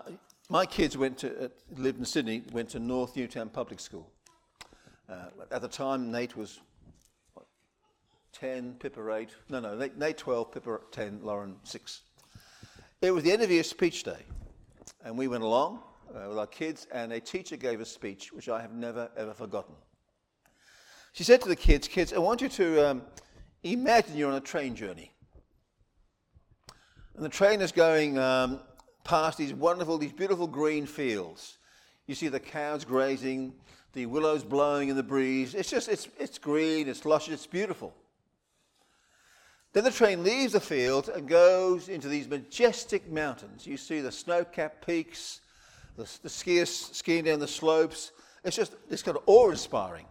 my 0.53 0.67
kids 0.67 0.95
went 0.95 1.17
to, 1.17 1.45
uh, 1.45 1.47
lived 1.77 1.97
in 1.97 2.05
Sydney, 2.05 2.43
went 2.51 2.69
to 2.69 2.79
North 2.79 3.15
Newtown 3.15 3.49
Public 3.49 3.79
School. 3.79 4.07
Uh, 5.09 5.25
at 5.49 5.63
the 5.63 5.67
time, 5.67 6.11
Nate 6.11 6.37
was 6.37 6.59
what, 7.33 7.47
10, 8.33 8.75
Pippa 8.75 9.15
8. 9.15 9.29
No, 9.49 9.59
no, 9.59 9.75
Nate, 9.75 9.97
Nate 9.97 10.15
12, 10.15 10.51
Pippa 10.51 10.79
10, 10.91 11.21
Lauren 11.23 11.55
6. 11.63 12.01
It 13.01 13.09
was 13.09 13.23
the 13.23 13.31
end 13.31 13.41
of 13.41 13.49
year 13.49 13.63
speech 13.63 14.03
day, 14.03 14.23
and 15.03 15.17
we 15.17 15.27
went 15.27 15.43
along 15.43 15.79
uh, 16.15 16.29
with 16.29 16.37
our 16.37 16.45
kids, 16.45 16.85
and 16.91 17.11
a 17.11 17.19
teacher 17.19 17.57
gave 17.57 17.81
a 17.81 17.85
speech 17.85 18.31
which 18.31 18.47
I 18.47 18.61
have 18.61 18.73
never, 18.73 19.09
ever 19.17 19.33
forgotten. 19.33 19.73
She 21.13 21.23
said 21.23 21.41
to 21.41 21.49
the 21.49 21.55
kids, 21.55 21.87
Kids, 21.87 22.13
I 22.13 22.19
want 22.19 22.41
you 22.41 22.49
to 22.49 22.89
um, 22.91 23.01
imagine 23.63 24.15
you're 24.15 24.29
on 24.29 24.37
a 24.37 24.39
train 24.39 24.75
journey. 24.75 25.13
And 27.15 27.25
the 27.25 27.29
train 27.29 27.59
is 27.59 27.71
going 27.71 28.19
um, 28.19 28.59
past 29.03 29.37
these 29.37 29.53
wonderful, 29.53 29.97
these 29.97 30.13
beautiful 30.13 30.47
green 30.47 30.85
fields. 30.85 31.57
You 32.07 32.15
see 32.15 32.27
the 32.27 32.39
cows 32.39 32.85
grazing, 32.85 33.53
the 33.93 34.05
willows 34.05 34.43
blowing 34.43 34.89
in 34.89 34.95
the 34.95 35.03
breeze. 35.03 35.55
It's 35.55 35.69
just, 35.69 35.87
it's, 35.87 36.07
it's 36.19 36.37
green, 36.37 36.87
it's 36.87 37.05
lush, 37.05 37.29
it's 37.29 37.47
beautiful. 37.47 37.93
Then 39.73 39.83
the 39.83 39.91
train 39.91 40.23
leaves 40.23 40.53
the 40.53 40.59
field 40.59 41.09
and 41.09 41.27
goes 41.27 41.89
into 41.89 42.07
these 42.07 42.27
majestic 42.27 43.11
mountains. 43.11 43.65
You 43.65 43.77
see 43.77 44.01
the 44.01 44.11
snow-capped 44.11 44.85
peaks, 44.85 45.41
the, 45.97 46.03
the 46.21 46.29
skiers 46.29 46.93
skiing 46.93 47.23
down 47.23 47.39
the 47.39 47.47
slopes. 47.47 48.11
It's 48.43 48.55
just, 48.55 48.75
it's 48.89 49.01
kind 49.01 49.17
of 49.17 49.23
awe-inspiring. 49.25 50.05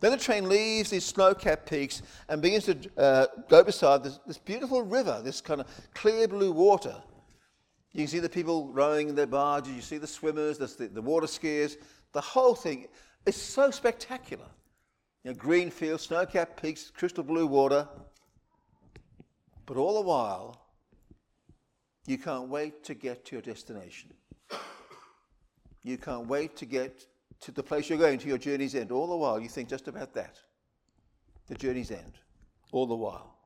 Then 0.00 0.12
the 0.12 0.18
train 0.18 0.48
leaves 0.48 0.90
these 0.90 1.04
snow-capped 1.04 1.68
peaks 1.68 2.02
and 2.28 2.40
begins 2.40 2.66
to 2.66 2.76
uh, 2.96 3.26
go 3.48 3.64
beside 3.64 4.04
this, 4.04 4.20
this 4.26 4.38
beautiful 4.38 4.82
river, 4.82 5.20
this 5.24 5.40
kind 5.40 5.60
of 5.60 5.66
clear 5.94 6.28
blue 6.28 6.52
water. 6.52 6.94
You 7.92 8.00
can 8.00 8.08
see 8.08 8.18
the 8.18 8.28
people 8.28 8.68
rowing 8.72 9.08
in 9.08 9.14
their 9.14 9.26
barges, 9.26 9.74
you 9.74 9.80
see 9.80 9.98
the 9.98 10.06
swimmers, 10.06 10.58
the, 10.58 10.88
the 10.88 11.02
water 11.02 11.26
skiers. 11.26 11.76
The 12.12 12.20
whole 12.20 12.54
thing 12.54 12.86
is 13.26 13.36
so 13.36 13.70
spectacular. 13.70 14.46
You 15.24 15.32
know, 15.32 15.36
green 15.36 15.70
fields, 15.70 16.04
snow 16.04 16.26
capped 16.26 16.60
peaks, 16.62 16.90
crystal 16.90 17.24
blue 17.24 17.46
water. 17.46 17.88
But 19.66 19.76
all 19.76 19.94
the 19.94 20.06
while, 20.06 20.68
you 22.06 22.18
can't 22.18 22.48
wait 22.48 22.84
to 22.84 22.94
get 22.94 23.24
to 23.26 23.36
your 23.36 23.42
destination. 23.42 24.12
You 25.82 25.98
can't 25.98 26.26
wait 26.26 26.56
to 26.56 26.66
get 26.66 27.06
to 27.40 27.52
the 27.52 27.62
place 27.62 27.88
you're 27.88 27.98
going, 27.98 28.18
to 28.18 28.28
your 28.28 28.38
journey's 28.38 28.74
end. 28.74 28.92
All 28.92 29.06
the 29.06 29.16
while, 29.16 29.40
you 29.40 29.48
think 29.48 29.68
just 29.68 29.88
about 29.88 30.14
that 30.14 30.38
the 31.48 31.54
journey's 31.54 31.90
end. 31.90 32.12
All 32.72 32.86
the 32.86 32.94
while. 32.94 33.37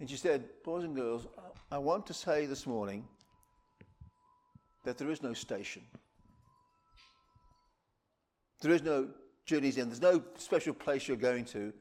And 0.00 0.08
she 0.08 0.16
said, 0.16 0.44
Boys 0.64 0.84
and 0.84 0.94
girls, 0.94 1.26
I 1.70 1.78
want 1.78 2.06
to 2.06 2.14
say 2.14 2.46
this 2.46 2.66
morning 2.66 3.04
that 4.84 4.96
there 4.96 5.10
is 5.10 5.22
no 5.22 5.32
station. 5.32 5.82
There 8.60 8.72
is 8.72 8.82
no 8.82 9.08
journey's 9.44 9.78
end. 9.78 9.90
There's 9.90 10.00
no 10.00 10.22
special 10.36 10.74
place 10.74 11.08
you're 11.08 11.16
going 11.16 11.44
to. 11.46 11.72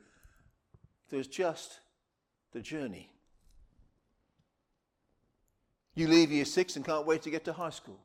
There's 1.10 1.28
just 1.28 1.80
the 2.54 2.62
journey. 2.62 3.10
You 5.96 6.08
leave 6.08 6.32
year 6.32 6.46
six 6.46 6.76
and 6.76 6.86
can't 6.86 7.06
wait 7.08 7.24
to 7.24 7.30
get 7.30 7.46
to 7.46 7.54
high 7.54 7.72
school, 7.72 8.00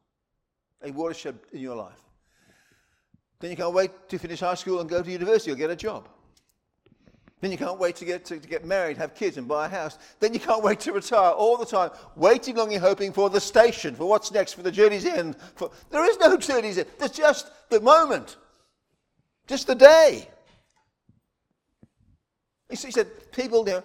a 0.83 0.91
watershed 0.91 1.39
in 1.53 1.61
your 1.61 1.77
life. 1.77 2.01
Then 3.39 3.51
you 3.51 3.57
can't 3.57 3.75
wait 3.75 4.09
to 4.09 4.19
finish 4.19 4.41
high 4.41 4.55
school 4.55 4.81
and 4.81 4.89
go 4.89 5.03
to 5.03 5.11
university 5.11 5.51
or 5.51 5.57
get 5.57 5.69
a 5.69 5.77
job. 5.77 6.09
Then 7.43 7.51
you 7.51 7.59
can't 7.59 7.79
wait 7.81 7.97
to 7.97 8.05
get, 8.05 8.25
to, 8.27 8.39
to, 8.39 8.49
get 8.49 8.65
married, 8.65 8.97
have 8.99 9.17
kids, 9.17 9.37
and 9.37 9.49
buy 9.49 9.67
a 9.67 9.69
house. 9.69 9.99
Then 10.21 10.33
you 10.33 10.39
can't 10.39 10.63
wait 10.63 10.79
to 10.81 10.93
retire 10.93 11.33
all 11.33 11.57
the 11.57 11.67
time, 11.67 11.91
waiting, 12.15 12.55
longing, 12.55 12.79
hoping 12.79 13.13
for 13.13 13.29
the 13.29 13.41
station, 13.41 13.97
for 13.97 14.09
what's 14.09 14.31
next, 14.31 14.53
for 14.53 14.63
the 14.63 14.71
journey's 14.71 15.05
end. 15.05 15.35
For, 15.57 15.73
there 15.91 16.09
is 16.09 16.17
no 16.19 16.37
journey's 16.37 16.79
end. 16.79 16.87
There's 17.01 17.11
just 17.11 17.51
the 17.69 17.81
moment, 17.81 18.37
just 19.49 19.67
the 19.67 19.75
day. 19.75 20.29
He 22.71 22.77
said, 22.77 23.09
people 23.33 23.67
you 23.67 23.75
know, 23.75 23.83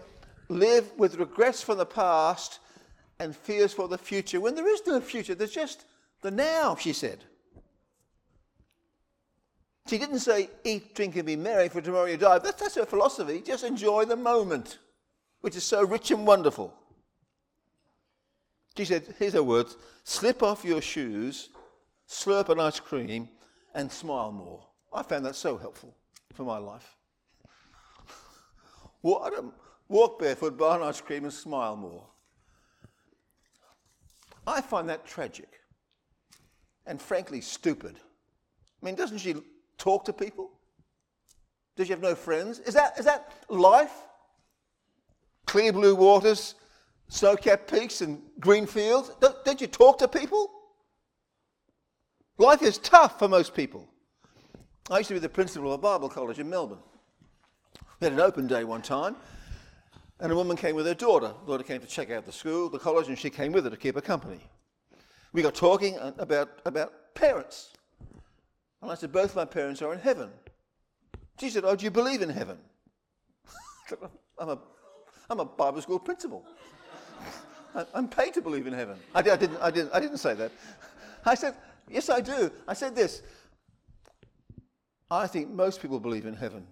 live 0.49 0.91
with 0.95 1.15
regrets 1.15 1.63
from 1.63 1.79
the 1.79 1.85
past 1.85 2.59
and 3.19 3.35
fears 3.35 3.73
for 3.73 3.87
the 3.87 3.97
future 3.97 4.39
when 4.39 4.53
there 4.53 4.71
is 4.71 4.83
no 4.85 5.01
future. 5.01 5.33
There's 5.33 5.51
just 5.51 5.85
the 6.21 6.29
now, 6.29 6.75
she 6.75 6.93
said. 6.93 7.23
She 9.87 9.97
didn't 9.97 10.19
say, 10.19 10.49
eat, 10.65 10.95
drink, 10.95 11.15
and 11.15 11.25
be 11.25 11.37
merry, 11.37 11.69
for 11.69 11.81
tomorrow 11.81 12.05
you 12.05 12.17
die. 12.17 12.39
That's, 12.39 12.75
her 12.75 12.85
philosophy. 12.85 13.41
Just 13.41 13.63
enjoy 13.63 14.03
the 14.03 14.17
moment, 14.17 14.79
which 15.39 15.55
is 15.55 15.63
so 15.63 15.83
rich 15.83 16.11
and 16.11 16.27
wonderful. 16.27 16.73
She 18.75 18.83
said, 18.83 19.15
here's 19.17 19.33
her 19.33 19.43
words 19.43 19.77
slip 20.03 20.43
off 20.43 20.65
your 20.65 20.81
shoes, 20.81 21.49
slurp 22.07 22.49
an 22.49 22.59
ice 22.59 22.81
cream, 22.81 23.29
and 23.73 23.89
smile 23.89 24.31
more. 24.31 24.67
I 24.93 25.03
found 25.03 25.25
that 25.25 25.35
so 25.35 25.57
helpful 25.57 25.95
for 26.33 26.43
my 26.43 26.57
life. 26.57 26.95
Walk 29.01 30.19
barefoot, 30.19 30.57
buy 30.57 30.75
an 30.75 30.83
ice 30.83 30.99
cream, 30.99 31.23
and 31.23 31.33
smile 31.33 31.77
more. 31.77 32.05
I 34.45 34.59
find 34.59 34.89
that 34.89 35.05
tragic 35.05 35.61
and 36.85 37.01
frankly 37.01 37.39
stupid. 37.39 37.95
I 38.81 38.85
mean, 38.85 38.95
doesn't 38.95 39.19
she 39.19 39.35
talk 39.77 40.05
to 40.05 40.13
people? 40.13 40.51
Does 41.75 41.87
she 41.87 41.93
have 41.93 42.01
no 42.01 42.15
friends? 42.15 42.59
Is 42.59 42.73
that, 42.73 42.97
is 42.97 43.05
that 43.05 43.31
life? 43.49 43.93
Clear 45.45 45.71
blue 45.71 45.95
waters, 45.95 46.55
snow 47.07 47.35
capped 47.35 47.71
peaks, 47.71 48.01
and 48.01 48.21
green 48.39 48.65
fields? 48.65 49.11
Don't, 49.21 49.45
don't 49.45 49.61
you 49.61 49.67
talk 49.67 49.99
to 49.99 50.07
people? 50.07 50.51
Life 52.37 52.61
is 52.61 52.77
tough 52.77 53.17
for 53.19 53.27
most 53.27 53.53
people. 53.53 53.87
I 54.89 54.99
used 54.99 55.07
to 55.09 55.13
be 55.13 55.19
the 55.19 55.29
principal 55.29 55.73
of 55.73 55.79
a 55.79 55.81
Bible 55.81 56.09
college 56.09 56.39
in 56.39 56.49
Melbourne. 56.49 56.79
We 57.99 58.05
had 58.05 58.13
an 58.13 58.19
open 58.19 58.47
day 58.47 58.63
one 58.63 58.81
time, 58.81 59.15
and 60.19 60.31
a 60.31 60.35
woman 60.35 60.57
came 60.57 60.75
with 60.75 60.85
her 60.85 60.93
daughter. 60.93 61.33
The 61.45 61.51
daughter 61.51 61.63
came 61.63 61.81
to 61.81 61.87
check 61.87 62.11
out 62.11 62.25
the 62.25 62.31
school, 62.31 62.69
the 62.69 62.79
college, 62.79 63.07
and 63.07 63.17
she 63.17 63.29
came 63.29 63.51
with 63.51 63.63
her 63.63 63.69
to 63.69 63.77
keep 63.77 63.95
her 63.95 64.01
company. 64.01 64.39
We 65.33 65.41
got 65.41 65.55
talking 65.55 65.97
about, 66.17 66.61
about 66.65 67.13
parents. 67.15 67.73
And 68.81 68.91
I 68.91 68.95
said, 68.95 69.11
Both 69.11 69.35
my 69.35 69.45
parents 69.45 69.81
are 69.81 69.93
in 69.93 69.99
heaven. 69.99 70.29
She 71.39 71.49
said, 71.49 71.63
Oh, 71.65 71.75
do 71.75 71.85
you 71.85 71.91
believe 71.91 72.21
in 72.21 72.29
heaven? 72.29 72.57
I'm, 74.39 74.49
a, 74.49 74.59
I'm 75.29 75.39
a 75.39 75.45
Bible 75.45 75.81
school 75.81 75.99
principal. 75.99 76.45
I'm 77.93 78.07
paid 78.07 78.33
to 78.35 78.41
believe 78.41 78.67
in 78.67 78.73
heaven. 78.73 78.97
I, 79.13 79.19
I, 79.19 79.21
didn't, 79.21 79.57
I, 79.61 79.71
didn't, 79.71 79.93
I 79.93 79.99
didn't 79.99 80.17
say 80.17 80.33
that. 80.35 80.51
I 81.25 81.35
said, 81.35 81.55
Yes, 81.89 82.09
I 82.09 82.21
do. 82.21 82.51
I 82.67 82.73
said 82.73 82.95
this. 82.95 83.21
I 85.09 85.27
think 85.27 85.49
most 85.49 85.81
people 85.81 85.99
believe 85.99 86.25
in 86.25 86.33
heaven. 86.33 86.67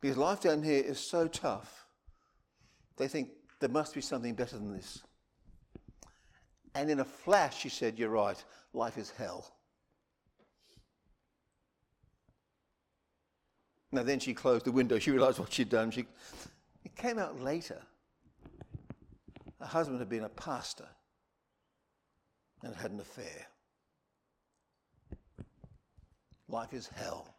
Because 0.00 0.16
life 0.16 0.40
down 0.40 0.62
here 0.62 0.82
is 0.82 0.98
so 0.98 1.28
tough, 1.28 1.86
they 2.96 3.08
think 3.08 3.30
there 3.60 3.68
must 3.68 3.94
be 3.94 4.00
something 4.00 4.34
better 4.34 4.56
than 4.56 4.72
this. 4.72 5.02
And 6.74 6.90
in 6.90 7.00
a 7.00 7.04
flash, 7.04 7.58
she 7.58 7.68
said, 7.68 7.98
You're 7.98 8.10
right, 8.10 8.42
life 8.72 8.98
is 8.98 9.10
hell. 9.10 9.55
Now, 13.96 14.02
then 14.02 14.18
she 14.18 14.34
closed 14.34 14.66
the 14.66 14.72
window. 14.72 14.98
She 14.98 15.10
realized 15.10 15.38
what 15.38 15.50
she'd 15.50 15.70
done. 15.70 15.90
She, 15.90 16.04
it 16.84 16.94
came 16.96 17.18
out 17.18 17.40
later. 17.40 17.80
Her 19.58 19.64
husband 19.66 20.00
had 20.00 20.10
been 20.10 20.24
a 20.24 20.28
pastor 20.28 20.86
and 22.62 22.76
had 22.76 22.90
an 22.90 23.00
affair. 23.00 23.46
Life 26.46 26.74
is 26.74 26.90
hell. 26.94 27.34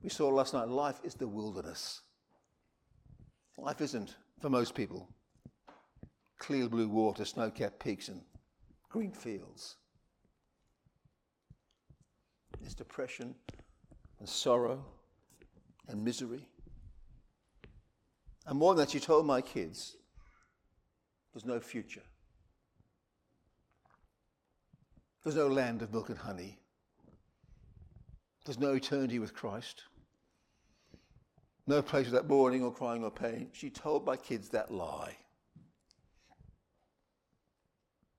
We 0.00 0.10
saw 0.10 0.28
last 0.28 0.54
night 0.54 0.68
life 0.68 1.00
is 1.02 1.14
the 1.14 1.26
wilderness. 1.26 2.02
Life 3.58 3.80
isn't, 3.80 4.14
for 4.40 4.48
most 4.48 4.76
people, 4.76 5.08
clear 6.38 6.68
blue 6.68 6.88
water, 6.88 7.24
snow 7.24 7.50
capped 7.50 7.80
peaks, 7.80 8.06
and 8.06 8.20
green 8.90 9.10
fields. 9.10 9.74
It's 12.62 12.74
depression 12.74 13.34
and 14.18 14.28
sorrow 14.28 14.84
and 15.88 16.04
misery. 16.04 16.46
And 18.46 18.58
more 18.58 18.74
than 18.74 18.84
that, 18.84 18.90
she 18.90 19.00
told 19.00 19.26
my 19.26 19.40
kids 19.40 19.96
there's 21.32 21.44
no 21.44 21.60
future. 21.60 22.02
There's 25.22 25.36
no 25.36 25.48
land 25.48 25.82
of 25.82 25.92
milk 25.92 26.08
and 26.08 26.18
honey. 26.18 26.58
There's 28.44 28.60
no 28.60 28.74
eternity 28.74 29.18
with 29.18 29.34
Christ. 29.34 29.82
No 31.66 31.82
place 31.82 32.06
without 32.06 32.28
mourning 32.28 32.62
or 32.62 32.72
crying 32.72 33.02
or 33.02 33.10
pain. 33.10 33.48
She 33.52 33.70
told 33.70 34.06
my 34.06 34.16
kids 34.16 34.48
that 34.50 34.70
lie. 34.70 35.16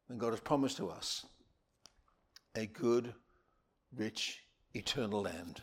And 0.10 0.20
God 0.20 0.32
has 0.32 0.42
promised 0.42 0.78
to 0.78 0.90
us 0.90 1.26
a 2.56 2.66
good, 2.66 3.14
rich, 3.96 4.44
eternal 4.74 5.22
land 5.22 5.62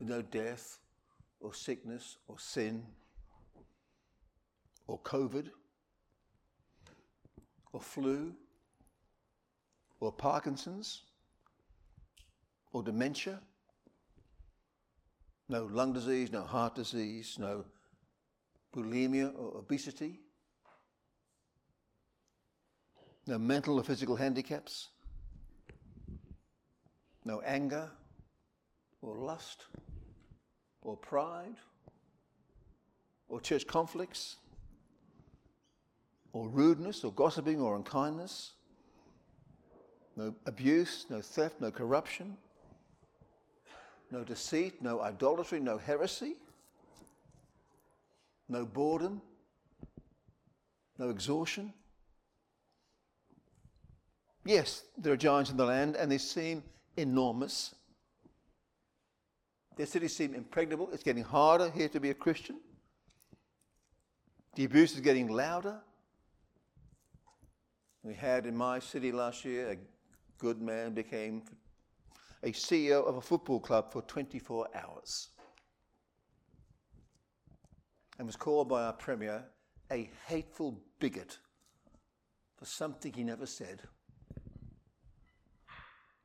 no 0.00 0.22
death 0.22 0.78
or 1.40 1.54
sickness 1.54 2.16
or 2.28 2.38
sin 2.38 2.84
or 4.86 4.98
COVID 5.00 5.48
or 7.72 7.80
flu 7.80 8.32
or 10.00 10.12
Parkinson's 10.12 11.02
or 12.72 12.82
dementia. 12.82 13.40
No 15.48 15.64
lung 15.64 15.92
disease, 15.92 16.32
no 16.32 16.42
heart 16.42 16.74
disease, 16.74 17.36
no 17.38 17.64
bulimia 18.74 19.32
or 19.38 19.58
obesity, 19.58 20.20
no 23.26 23.38
mental 23.38 23.78
or 23.78 23.84
physical 23.84 24.16
handicaps, 24.16 24.88
no 27.24 27.40
anger 27.42 27.90
or 29.02 29.16
lust 29.16 29.66
or 30.86 30.96
pride 30.96 31.56
or 33.28 33.40
church 33.40 33.66
conflicts 33.66 34.36
or 36.32 36.48
rudeness 36.48 37.02
or 37.02 37.12
gossiping 37.12 37.60
or 37.60 37.74
unkindness, 37.76 38.52
no 40.16 40.34
abuse, 40.46 41.06
no 41.10 41.20
theft, 41.20 41.60
no 41.60 41.70
corruption, 41.70 42.36
no 44.10 44.22
deceit, 44.22 44.80
no 44.80 45.00
idolatry, 45.00 45.58
no 45.58 45.76
heresy, 45.76 46.36
no 48.48 48.64
boredom, 48.64 49.20
no 50.98 51.10
exhaustion. 51.10 51.72
Yes, 54.44 54.84
there 54.96 55.12
are 55.12 55.16
giants 55.16 55.50
in 55.50 55.56
the 55.56 55.66
land 55.66 55.96
and 55.96 56.10
they 56.10 56.18
seem 56.18 56.62
enormous. 56.96 57.74
Their 59.76 59.86
cities 59.86 60.16
seem 60.16 60.34
impregnable. 60.34 60.88
It's 60.92 61.02
getting 61.02 61.22
harder 61.22 61.70
here 61.70 61.88
to 61.90 62.00
be 62.00 62.10
a 62.10 62.14
Christian. 62.14 62.56
The 64.54 64.64
abuse 64.64 64.94
is 64.94 65.00
getting 65.00 65.28
louder. 65.28 65.78
We 68.02 68.14
had 68.14 68.46
in 68.46 68.56
my 68.56 68.78
city 68.78 69.12
last 69.12 69.44
year 69.44 69.72
a 69.72 69.76
good 70.38 70.62
man 70.62 70.94
became 70.94 71.42
a 72.42 72.52
CEO 72.52 73.06
of 73.06 73.16
a 73.16 73.20
football 73.20 73.60
club 73.60 73.92
for 73.92 74.00
24 74.02 74.68
hours 74.74 75.28
and 78.18 78.26
was 78.26 78.36
called 78.36 78.68
by 78.68 78.84
our 78.84 78.92
Premier 78.92 79.44
a 79.92 80.10
hateful 80.26 80.80
bigot 80.98 81.38
for 82.56 82.64
something 82.64 83.12
he 83.12 83.24
never 83.24 83.46
said. 83.46 83.82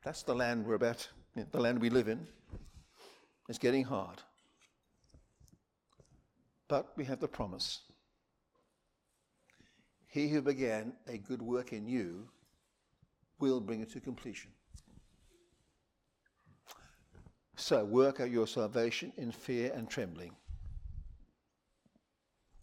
That's 0.03 0.23
the 0.23 0.33
land 0.33 0.65
we're 0.65 0.75
about, 0.75 1.07
the 1.35 1.59
land 1.59 1.79
we 1.79 1.89
live 1.89 2.07
in. 2.07 2.27
It's 3.51 3.57
getting 3.57 3.83
hard. 3.83 4.21
But 6.69 6.93
we 6.95 7.03
have 7.03 7.19
the 7.19 7.27
promise. 7.27 7.81
He 10.07 10.29
who 10.29 10.41
began 10.41 10.93
a 11.05 11.17
good 11.17 11.41
work 11.41 11.73
in 11.73 11.85
you 11.85 12.29
will 13.41 13.59
bring 13.59 13.81
it 13.81 13.91
to 13.91 13.99
completion. 13.99 14.51
So 17.57 17.83
work 17.83 18.21
out 18.21 18.31
your 18.31 18.47
salvation 18.47 19.11
in 19.17 19.33
fear 19.33 19.73
and 19.75 19.89
trembling. 19.89 20.31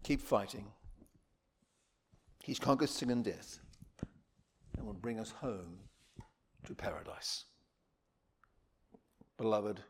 Keep 0.04 0.22
fighting. 0.22 0.64
He's 2.42 2.58
conquered 2.58 2.88
sin 2.88 3.10
and 3.10 3.22
death 3.22 3.58
and 4.78 4.86
will 4.86 4.94
bring 4.94 5.20
us 5.20 5.32
home 5.32 5.80
to 6.64 6.74
paradise. 6.74 7.44
Beloved, 9.36 9.82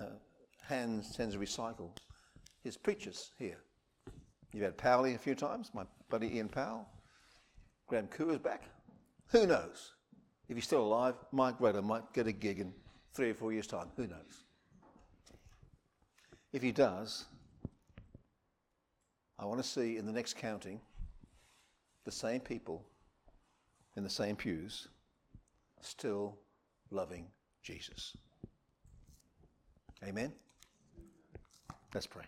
uh, 0.00 0.16
tends 0.68 1.14
to 1.16 1.38
recycle 1.38 1.90
his 2.62 2.76
preachers 2.76 3.32
here. 3.38 3.58
You've 4.52 4.64
had 4.64 4.78
Powley 4.78 5.14
a 5.14 5.18
few 5.18 5.34
times, 5.34 5.70
my 5.74 5.84
buddy 6.08 6.36
Ian 6.36 6.48
Powell. 6.48 6.88
Graham 7.86 8.06
Koo 8.06 8.30
is 8.30 8.38
back. 8.38 8.62
Who 9.28 9.46
knows? 9.46 9.94
If 10.48 10.56
he's 10.56 10.64
still 10.64 10.82
alive, 10.82 11.14
Mike 11.32 11.60
Raiter 11.60 11.82
might 11.82 12.12
get 12.12 12.26
a 12.26 12.32
gig 12.32 12.60
in 12.60 12.72
three 13.12 13.30
or 13.30 13.34
four 13.34 13.52
years' 13.52 13.66
time. 13.66 13.88
Who 13.96 14.06
knows? 14.06 14.44
If 16.52 16.62
he 16.62 16.72
does, 16.72 17.24
I 19.38 19.44
want 19.44 19.62
to 19.62 19.68
see 19.68 19.96
in 19.96 20.06
the 20.06 20.12
next 20.12 20.36
counting 20.36 20.80
the 22.04 22.12
same 22.12 22.40
people 22.40 22.86
in 23.96 24.02
the 24.02 24.10
same 24.10 24.36
pews 24.36 24.88
still 25.80 26.38
loving 26.90 27.26
Jesus. 27.62 28.16
Amen? 30.06 30.32
Let's 31.94 32.06
pray. 32.06 32.24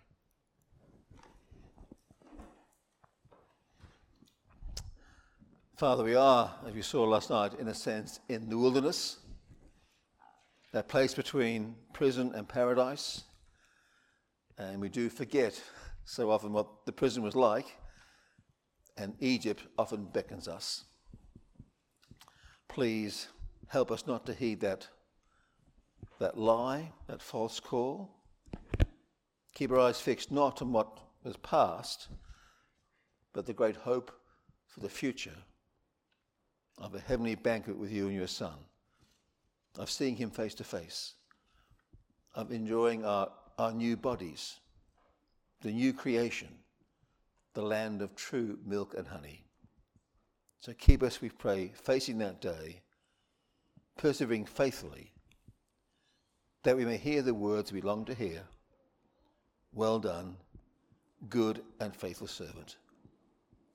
Father, 5.76 6.02
we 6.02 6.14
are, 6.14 6.54
as 6.66 6.72
we 6.72 6.80
saw 6.80 7.04
last 7.04 7.28
night, 7.28 7.52
in 7.58 7.68
a 7.68 7.74
sense, 7.74 8.20
in 8.30 8.48
the 8.48 8.56
wilderness, 8.56 9.18
that 10.72 10.88
place 10.88 11.12
between 11.12 11.74
prison 11.92 12.32
and 12.34 12.48
paradise. 12.48 13.24
And 14.56 14.80
we 14.80 14.88
do 14.88 15.10
forget 15.10 15.60
so 16.06 16.30
often 16.30 16.54
what 16.54 16.86
the 16.86 16.92
prison 16.92 17.22
was 17.22 17.36
like, 17.36 17.76
and 18.96 19.14
Egypt 19.20 19.64
often 19.76 20.06
beckons 20.06 20.48
us. 20.48 20.84
Please 22.68 23.28
help 23.68 23.90
us 23.90 24.06
not 24.06 24.24
to 24.24 24.32
heed 24.32 24.60
that, 24.60 24.88
that 26.18 26.38
lie, 26.38 26.92
that 27.08 27.22
false 27.22 27.60
call. 27.60 28.10
Keep 29.54 29.72
our 29.72 29.80
eyes 29.80 30.00
fixed 30.00 30.30
not 30.30 30.62
on 30.62 30.72
what 30.72 31.00
was 31.24 31.36
past, 31.38 32.08
but 33.32 33.46
the 33.46 33.52
great 33.52 33.76
hope 33.76 34.12
for 34.66 34.80
the 34.80 34.88
future 34.88 35.36
of 36.78 36.94
a 36.94 37.00
heavenly 37.00 37.34
banquet 37.34 37.76
with 37.76 37.90
you 37.90 38.06
and 38.06 38.16
your 38.16 38.26
Son, 38.26 38.54
of 39.78 39.90
seeing 39.90 40.16
him 40.16 40.30
face 40.30 40.54
to 40.54 40.64
face, 40.64 41.14
of 42.34 42.52
enjoying 42.52 43.04
our, 43.04 43.30
our 43.58 43.72
new 43.72 43.96
bodies, 43.96 44.56
the 45.62 45.72
new 45.72 45.92
creation, 45.92 46.48
the 47.54 47.62
land 47.62 48.02
of 48.02 48.14
true 48.14 48.58
milk 48.66 48.94
and 48.96 49.06
honey. 49.06 49.42
So 50.60 50.74
keep 50.74 51.02
us, 51.02 51.20
we 51.20 51.30
pray, 51.30 51.72
facing 51.74 52.18
that 52.18 52.40
day, 52.42 52.82
persevering 53.96 54.44
faithfully, 54.44 55.12
that 56.66 56.76
we 56.76 56.84
may 56.84 56.96
hear 56.96 57.22
the 57.22 57.32
words 57.32 57.72
we 57.72 57.80
long 57.80 58.04
to 58.04 58.12
hear. 58.12 58.42
Well 59.72 60.00
done, 60.00 60.36
good 61.28 61.62
and 61.78 61.94
faithful 61.94 62.26
servant. 62.26 62.78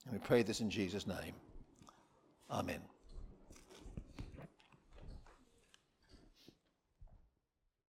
And 0.03 0.11
we 0.13 0.19
pray 0.19 0.43
this 0.43 0.59
in 0.59 0.69
Jesus' 0.69 1.07
name. 1.07 1.33
Amen. 2.49 2.81